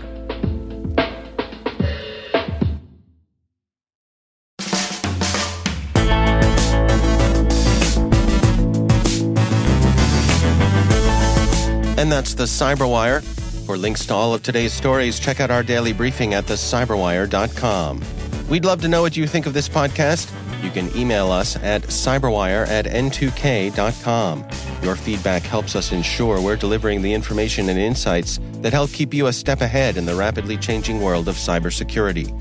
And 11.96 12.12
that's 12.12 12.34
the 12.34 12.44
Cyberwire. 12.44 13.22
For 13.64 13.78
links 13.78 14.04
to 14.04 14.14
all 14.14 14.34
of 14.34 14.42
today's 14.42 14.74
stories, 14.74 15.18
check 15.18 15.40
out 15.40 15.50
our 15.50 15.62
daily 15.62 15.94
briefing 15.94 16.34
at 16.34 16.44
thecyberwire.com. 16.44 18.02
We'd 18.50 18.66
love 18.66 18.82
to 18.82 18.88
know 18.88 19.00
what 19.00 19.16
you 19.16 19.26
think 19.26 19.46
of 19.46 19.54
this 19.54 19.70
podcast. 19.70 20.30
You 20.62 20.70
can 20.70 20.94
email 20.96 21.30
us 21.30 21.56
at 21.56 21.82
cyberwire 21.82 22.66
at 22.66 22.86
n2k.com. 22.86 24.44
Your 24.82 24.96
feedback 24.96 25.42
helps 25.42 25.76
us 25.76 25.92
ensure 25.92 26.40
we're 26.40 26.56
delivering 26.56 27.02
the 27.02 27.12
information 27.12 27.68
and 27.68 27.78
insights 27.78 28.40
that 28.62 28.72
help 28.72 28.92
keep 28.92 29.14
you 29.14 29.28
a 29.28 29.32
step 29.32 29.60
ahead 29.60 29.96
in 29.96 30.04
the 30.04 30.14
rapidly 30.14 30.56
changing 30.56 31.00
world 31.00 31.28
of 31.28 31.36
cybersecurity. 31.36 32.32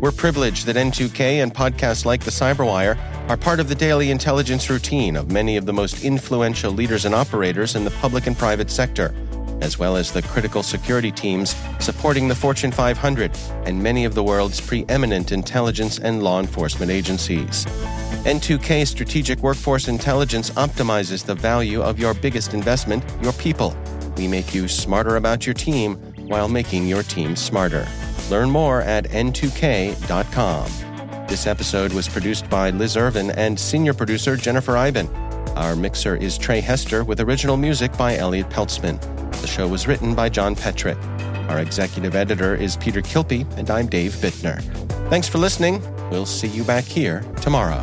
We're 0.00 0.12
privileged 0.12 0.66
that 0.66 0.76
N2K 0.76 1.42
and 1.42 1.54
podcasts 1.54 2.04
like 2.04 2.22
the 2.22 2.30
Cyberwire 2.30 2.98
are 3.28 3.36
part 3.36 3.60
of 3.60 3.68
the 3.68 3.74
daily 3.74 4.10
intelligence 4.10 4.68
routine 4.68 5.16
of 5.16 5.30
many 5.30 5.56
of 5.56 5.66
the 5.66 5.72
most 5.72 6.04
influential 6.04 6.70
leaders 6.70 7.04
and 7.04 7.14
operators 7.14 7.76
in 7.76 7.84
the 7.84 7.90
public 7.92 8.26
and 8.26 8.36
private 8.36 8.70
sector 8.70 9.14
as 9.60 9.78
well 9.78 9.96
as 9.96 10.12
the 10.12 10.22
critical 10.22 10.62
security 10.62 11.10
teams 11.10 11.54
supporting 11.78 12.28
the 12.28 12.34
Fortune 12.34 12.72
500 12.72 13.36
and 13.64 13.82
many 13.82 14.04
of 14.04 14.14
the 14.14 14.22
world's 14.22 14.60
preeminent 14.60 15.32
intelligence 15.32 15.98
and 15.98 16.22
law 16.22 16.40
enforcement 16.40 16.90
agencies. 16.90 17.64
N2K 18.24 18.86
Strategic 18.86 19.38
Workforce 19.40 19.88
Intelligence 19.88 20.50
optimizes 20.50 21.24
the 21.24 21.34
value 21.34 21.80
of 21.80 21.98
your 21.98 22.14
biggest 22.14 22.54
investment, 22.54 23.04
your 23.22 23.32
people. 23.34 23.76
We 24.16 24.26
make 24.26 24.54
you 24.54 24.66
smarter 24.68 25.16
about 25.16 25.46
your 25.46 25.54
team 25.54 25.96
while 26.26 26.48
making 26.48 26.88
your 26.88 27.02
team 27.02 27.36
smarter. 27.36 27.86
Learn 28.30 28.50
more 28.50 28.82
at 28.82 29.04
n2k.com. 29.10 30.66
This 31.28 31.46
episode 31.46 31.92
was 31.92 32.08
produced 32.08 32.48
by 32.48 32.70
Liz 32.70 32.96
Irvin 32.96 33.30
and 33.32 33.58
senior 33.58 33.94
producer 33.94 34.36
Jennifer 34.36 34.76
Eiben. 34.76 35.08
Our 35.56 35.74
mixer 35.74 36.16
is 36.16 36.36
Trey 36.36 36.60
Hester 36.60 37.02
with 37.04 37.20
original 37.20 37.56
music 37.56 37.96
by 37.96 38.16
Elliot 38.16 38.48
Peltzman. 38.50 39.00
The 39.40 39.46
show 39.46 39.68
was 39.68 39.86
written 39.86 40.14
by 40.14 40.28
John 40.28 40.56
Petrik. 40.56 40.98
Our 41.48 41.60
executive 41.60 42.16
editor 42.16 42.54
is 42.54 42.76
Peter 42.76 43.00
Kilpe, 43.00 43.46
and 43.56 43.70
I'm 43.70 43.86
Dave 43.86 44.12
Bittner. 44.14 44.60
Thanks 45.08 45.28
for 45.28 45.38
listening. 45.38 45.80
We'll 46.10 46.26
see 46.26 46.48
you 46.48 46.64
back 46.64 46.84
here 46.84 47.20
tomorrow. 47.40 47.82